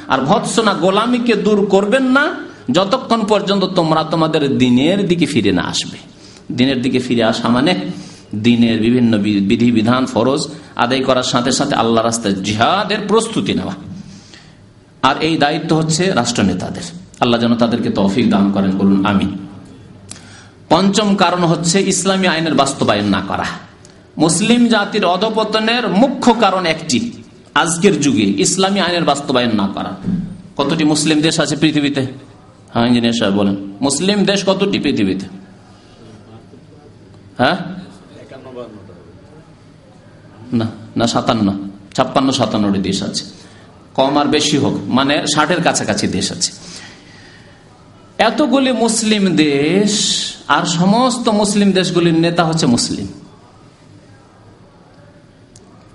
[0.07, 2.25] আর ভৎসনা গোলামীকে দূর করবেন না,
[2.71, 5.97] যতক্ষণ পর্যন্ত তোমরা তোমাদের দিনের দিকে ফিরে না আসবে।
[6.51, 7.75] দিনের দিকে ফিরে আসা মানে
[8.35, 13.73] দিনের বিভিন্ন বিধি, বিধান, ফরজ আদায় করার সাথে সাথে আল্লাহ রাস্তায় জিহাদের প্রস্তুতি নেওয়া।
[15.01, 16.81] আর এই দায়িত্ব হচ্ছে রাষ্ট্রনেতাদের।
[17.19, 19.25] আল্লাহ যেন তাদেরকে তৌফিক দান করেন, বলুন আমি
[20.69, 23.45] পঞ্চম কারণ হচ্ছে ইসলামী আইনের বাস্তবায়ন না করা।
[24.17, 27.11] মুসলিম জাতির অধপতনের মুখ্য কারণ একটি,
[27.55, 29.95] আজকের যুগে ইসলামী আইনের বাস্তবায়ন না করা।
[30.57, 32.07] কতটি মুসলিম দেশ আছে পৃথিবীতে?
[32.73, 35.38] হ্যাঁ ইঞ্জিনিয়ার সাহেব বলেন। মুসলিম দেশ কতটি পৃথিবীতে?
[37.39, 37.57] হ্যাঁ?
[40.53, 43.25] না না, সাতান্ন। ছাপ্পান্ন, সাতান্নটি দেশ আছে।
[43.93, 46.51] কম আর বেশি হোক মানে ষাটের কাছাকাছি দেশ আছে।
[48.17, 49.93] এতগুলি মুসলিম দেশ,
[50.47, 53.07] আর সমস্ত মুসলিম দেশগুলির নেতা হচ্ছে মুসলিম।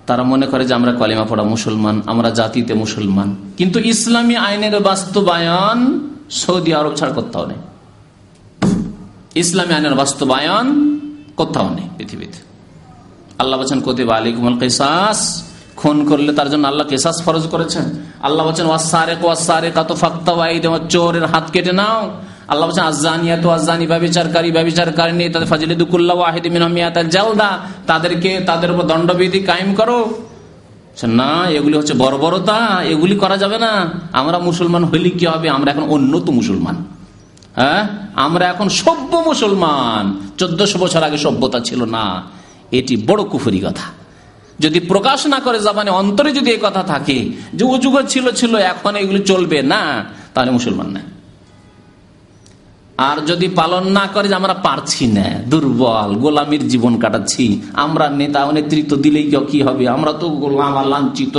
[0.07, 6.09] তারা মনে করে যে আমরা কলিমা পড়া মুসলমান, আমরা জাতিতে মুসলমান। কিন্তু ইসলামী আইনের বাস্তবায়ন
[6.29, 7.57] সৌদি আরব ছাড় কোথাও নেই
[9.35, 10.67] ইসলামী আইনের বাস্তবায়ন
[11.35, 12.39] কোথাও নেই পৃথিবীতে।
[13.39, 15.43] আল্লাহ বলছেন, কতিবা আলিকুমল কেসাস।
[15.75, 17.85] খুন করলে তার জন্য আল্লাহ কেসাস ফরজ করেছেন।
[18.21, 20.33] আল্লাহ বলছেন ওয়াসারে ওয়াসারে কাত ফাক্তা
[20.89, 22.11] চোরের হাত কেটে নাও।
[22.47, 28.71] আল্লাহ বলছেন আজানিয়া তো আজানি ব্যবচারকারী ব্যবচারকারী তাদের ফাজিলে দুকুল্লা ওয়াহিদ মিনমিয়াত জালদা, তাদেরকে তাদের
[28.71, 29.99] উপর দণ্ডবিধি কায়েম করো।
[31.03, 35.49] না, এগুলি হচ্ছে বর্বরতা, এগুলি করা যাবে না। আমরা মুসলমান হইলে কি হবে?
[35.49, 36.75] আমরা এখন উন্নত মুসলমান।
[37.55, 37.87] হ্যাঁ?
[38.15, 42.23] আমরা এখন সভ্য মুসলমান। চোদ্দশো বছর আগে সভ্যতা ছিল না।
[42.71, 43.83] এটি বড় কুফুরি কথা।
[44.59, 48.95] যদি প্রকাশ না করে জাপানে, অন্তরে যদি এই কথা থাকে যে উযুগ ছিল ছিল, এখন
[48.95, 50.99] এগুলি চলবে না। তাহলে মুসলমান না
[52.97, 57.45] আর যদি পালন না করে যে আমরা পারছি না, দুর্বল, গোলামির জীবন কাটাচ্ছি,
[57.85, 59.83] আমরা নেতা নেতৃত্ব দিলেই কি হবে?
[59.95, 61.35] আমরা তো গোলাম আর লাঞ্ছিত,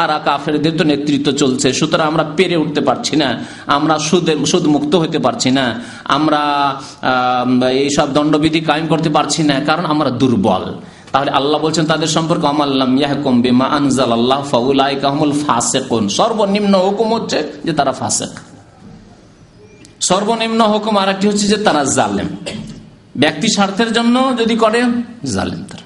[0.00, 3.28] আর কাফেরদের তো নেতৃত্ব চলছে, সুতরাং আমরা পেরে উঠতে পারছি না,
[3.76, 5.64] আমরা সুদে সুদ মুক্ত হতে পারছি না,
[6.16, 6.42] আমরা
[7.82, 10.64] এইসব দণ্ডবিধি কায়েম করতে পারছি না, কারণ আমরা দুর্বল।
[11.12, 17.08] তাহলে আল্লাহ বলছেন, তাদের সম্পর্কে আমাল্লাম ইয়াহকুম বিমা আনজাল আল্লাহ ফাউলাই কাহমুল ফাসেকুন। সর্বনিম্ন হুকুম
[17.16, 18.32] হচ্ছে যে তারা ফাসেক।
[20.00, 22.28] সর্বনিম্ন হুকুম আর একটি হচ্ছে যে তারা জালেম।
[23.22, 24.80] ব্যক্তি স্বার্থের জন্য যদি করে,
[25.34, 25.84] জালেম তারা।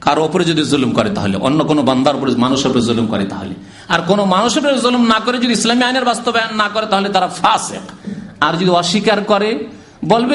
[0.00, 3.54] কারও ওপরে যদি জুলুম করে তাহলে, অন্য কোনো বান্দার উপরে, মানুষের উপরে জুলুম করে তাহলে।
[3.94, 7.28] আর কোন মানুষের উপরে জুলুম না করে যদি ইসলামী আইনের বাস্তবায়ন না করে তাহলে তারা
[7.40, 7.78] ফাঁসে
[8.46, 9.50] আর যদি অস্বীকার করে,
[10.04, 10.34] বলবে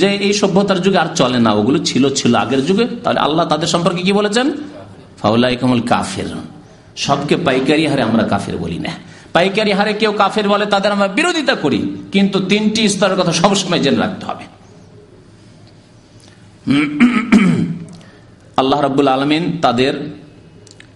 [0.00, 3.68] যে এই সভ্যতার যুগে আর চলে না, ওগুলো ছিল ছিল আগের যুগে, তাহলে আল্লাহ তাদের
[3.74, 4.46] সম্পর্কে কি বলেছেন?
[5.20, 6.30] ফাউলাই কমল কাফের
[7.04, 8.92] সবকে পাইকারি হারে আমরা কাফের বলি না।
[9.32, 13.96] পাইকারি হারে কেউ কাফের বলে, তাদের আমরা বিরোধিতা করি, কিন্তু তিনটি স্তরের কথা সবসময় জেনে
[13.96, 14.44] রাখতে হবে।
[18.56, 19.94] আল্লাহ রাবুল আলমিন তাদের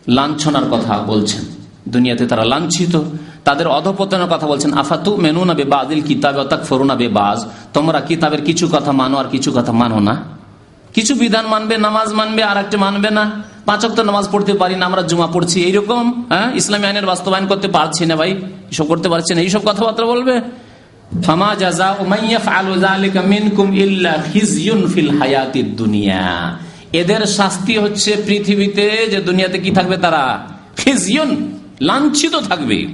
[0.09, 1.45] লাঞ্ছনার কথা বলছেন।
[1.89, 3.03] দুনিয়াতে তারা লাঞ্ছিত।
[3.45, 8.68] তাদের অধপতনের কথা বলছেন, আফাতু মেনু না বেবাদিল কিতাবে অর্থাৎ ফরুনা বেবাজ। তোমরা কিতাবের কিছু
[8.72, 10.22] কথা মানো আর কিছু কথা মানো না।
[10.95, 14.86] কিছু বিধান মানবে, নামাজ মানবে আর একটা মানবে না। পাঁচক তো নামাজ পড়তে পারি না,
[14.86, 18.30] আমরা জুমা পড়ছি। এইরকম হ্যাঁ ইসলামী আইনের বাস্তবায়ন করতে পারছি না ভাই।
[18.70, 20.40] এসব করতে পারছি না। এইসব কথাবার্তা বলবে?
[26.92, 30.46] এদের শাস্তি হচ্ছে পৃথিবীতে যে দুনিয়াতে কি থাকবে তারা?
[30.76, 32.86] খিজিয়ন লাঞ্ছিত থাকবে।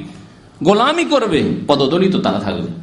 [0.64, 2.81] গোলামি করবে, পদদলিত তারা থাকবে।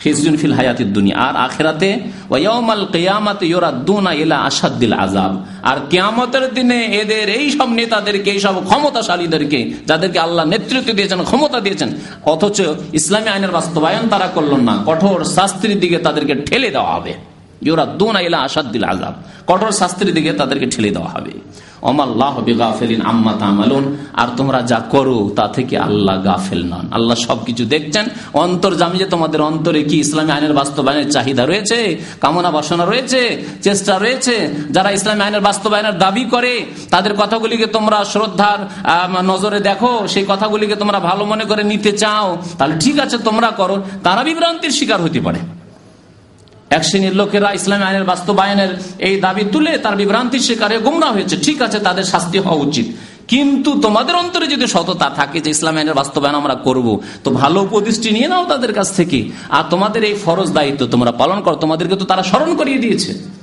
[0.00, 1.88] ফিজুন ফিল হায়াতের দুনিয়া। আর আখেরাতে
[2.30, 5.32] ওয়াউমাল কেয়ামাতে ইয়োরাদ্দুনা ইলা আসাদ্দিল আজাব
[5.70, 11.58] আর কেয়ামতের দিনে এদের এই সব নেতাদেরকে, এই সব ক্ষমতাশালীদেরকে, যাদেরকে আল্লাহ নেতৃত্ব দিয়েছেন, ক্ষমতা
[11.60, 11.90] দিয়েছেন,
[12.32, 12.58] অথচ
[12.92, 17.12] ইসলামী আইনের বাস্তবায়ন তারা করল না। কঠোর শাস্তির দিকে তাদেরকে ঠেলে দেওয়া হবে।
[19.46, 21.32] কঠোর শাস্ত্রের দিকে তাদেরকে ঠেলে দেওয়া হবে।
[21.82, 22.34] অমাল্লাহ
[24.20, 28.04] আর তোমরা যা করো, তা থেকে আল্লাহ গাফেল নন। আল্লাহ সবকিছু দেখছেন।
[28.34, 28.72] অন্তর
[29.10, 29.98] তোমাদের অন্তরে কি
[30.32, 31.78] আইনের বাস্তবায়নের চাহিদা রয়েছে,
[32.20, 33.20] কামনা বাসনা রয়েছে,
[33.62, 34.34] চেষ্টা রয়েছে,
[34.70, 36.52] যারা ইসলামী আইনের বাস্তবায়নের দাবি করে,
[36.90, 38.58] তাদের কথাগুলিকে তোমরা শ্রদ্ধার
[39.30, 42.26] নজরে দেখো, সেই কথাগুলিকে তোমরা ভালো মনে করে নিতে চাও,
[42.58, 45.40] তাহলে ঠিক আছে, তোমরা করো। তারা বিভ্রান্তির শিকার হতে পারে।
[46.70, 48.68] এক শ্রেণির লোকেরা ইসলামী আইনের বাস্তবায়নের
[48.98, 52.86] এই দাবি তুলে তার বিভ্রান্তি শিকারে গুমরা হয়েছে। ঠিক আছে, তাদের শাস্তি হওয়া উচিত।
[53.28, 58.10] কিন্তু তোমাদের অন্তরে যদি সততা থাকে যে ইসলাম আইনের বাস্তবায়ন আমরা করব, তো ভালো উপদৃষ্টি
[58.10, 62.04] নিয়ে নাও তাদের কাছ থেকে। আর তোমাদের এই ফরজ দায়িত্ব তোমরা পালন করো। তোমাদেরকে তো
[62.04, 63.39] তারা স্মরণ করিয়ে দিয়েছে।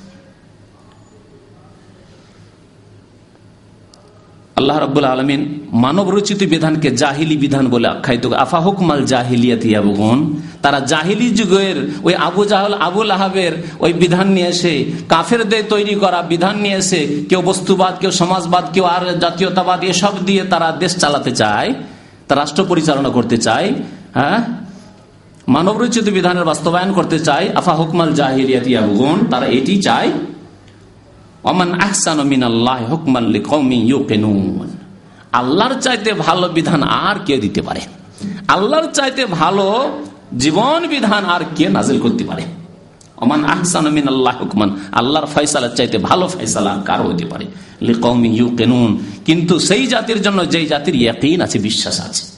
[4.57, 5.41] আল্লাহ রব্বুল আলমিন
[5.85, 10.19] মানব রচিত বিধানকে জাহিলি বিধান বলে আখ্যায়িত আফা হুকমাল জাহিলিয়াতিয়াবুগন
[10.61, 15.95] তারা জাহিলি যুগের ওই আবু জাহল আবুল আহাবের ওই বিধান নিয়ে এসে কাফের কাফেরদের তৈরি
[15.95, 20.93] করা বিধান নিয়ে এসে, কেউ বস্তুবাদ, কেউ সমাজবাদ, কেউ আর জাতীয়তাবাদ, এসব দিয়ে তারা দেশ
[20.97, 21.69] চালাতে চায়,
[22.27, 23.67] তা রাষ্ট্র পরিচালনা করতে চায়
[24.13, 24.39] হ্যাঁ?
[25.47, 30.11] মানব রচিত বিধানের বাস্তবায়ন করতে চায়, আফা হুকমাল জাহিলিয়াতিয়াবুগন তারা এটি চায়
[35.31, 37.81] আল্লাহর চাইতে ভালো বিধান আর কে দিতে পারে?
[38.47, 39.97] আল্লাহর চাইতে ভালো
[40.37, 42.41] জীবন বিধান আর কে নাজিল করতে পারে?
[43.17, 47.45] অমান আহসান মিনাল্লাহ হুকমান, আল্লাহর ফয়সালার চাইতে ভালো ফয়সালা কার হতে পারে?
[49.25, 52.36] কিন্তু সেই জাতির জন্য যেই জাতির ইয়াকিন আছে, বিশ্বাস আছে।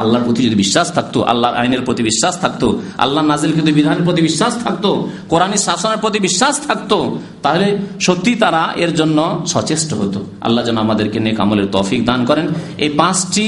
[0.00, 2.66] আল্লাহর প্রতি যদি বিশ্বাস থাকতো, আল্লাহর আইনের প্রতি বিশ্বাস থাকতো
[3.04, 4.90] আল্লাহ নাজিল কিন্তু বিধানের প্রতি বিশ্বাস থাকতো,
[5.28, 6.98] কোরআন শাসনের প্রতি বিশ্বাস থাকতো,
[7.44, 7.66] তাহলে
[8.00, 9.18] সত্যি তারা এর জন্য
[9.52, 12.46] সচেষ্ট হতো। আল্লাহ যেন আমাদেরকে নেক আমলের তফিক দান করেন।
[12.84, 13.46] এই পাঁচটি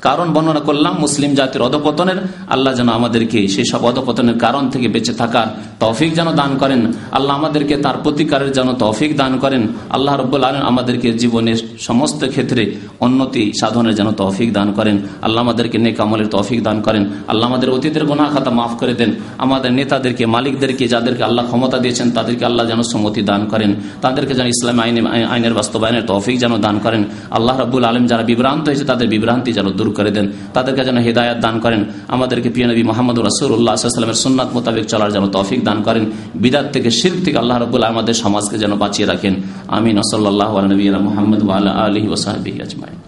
[0.00, 2.16] কারণ বর্ণনা করলাম, মুসলিম জাতির অধপতনের।
[2.48, 5.46] আল্লাহ যেন আমাদেরকে সেই সব অধপতনের কারণ থেকে বেঁচে থাকার
[5.80, 10.62] তৌফিক যেন দান করেন। আল্লাহ আমাদেরকে তার প্রতিকারের যেন তৌফিক দান করেন। আল্লাহ রব্বুল আলম
[10.62, 16.62] আমাদেরকে জীবনের সমস্ত ক্ষেত্রে উন্নতি সাধনের যেন তৌফিক দান করেন। আল্লাহ আমাদেরকে নেক আমলের তৌফিক
[16.62, 21.46] দান করেন। আল্লাহ আমাদের অতীতের গোনা খাতা মাফ করে দেন। আমাদের নেতাদেরকে, মালিকদেরকে যাদেরকে আল্লাহ
[21.46, 26.38] ক্ষমতা দিয়েছেন, তাদেরকে আল্লাহ যেন সম্মতি দান করেন। তাদেরকে যেন ইসলামী আইনে আইনের বাস্তবায়নের তৌফিক
[26.38, 30.32] যেন দান করেন। আল্লাহ রব্বুল আলম যারা বিভ্রান্ত হয়েছে, তাদের বিভ্রান্তি যেন দূর করে দেন।
[30.54, 35.64] তাদেরকে যেন হেদায়াত দান করেন। আমাদেরকে প্রিয় নবী মোহাম্মদ রসুল্লাহামের সুন্নাত মোতাবেক চলার যেন তফিক
[35.64, 39.34] দান করেন। বিদাত থেকে শির থেকে আল্লাহ রবুল্লা আমাদের সমাজকে যেন বাঁচিয়ে রাখেন।
[39.68, 43.07] আমিন। ওসল্লাহ নবীনা মোহাম্মদ আলহি ওসাহাবি আজমাই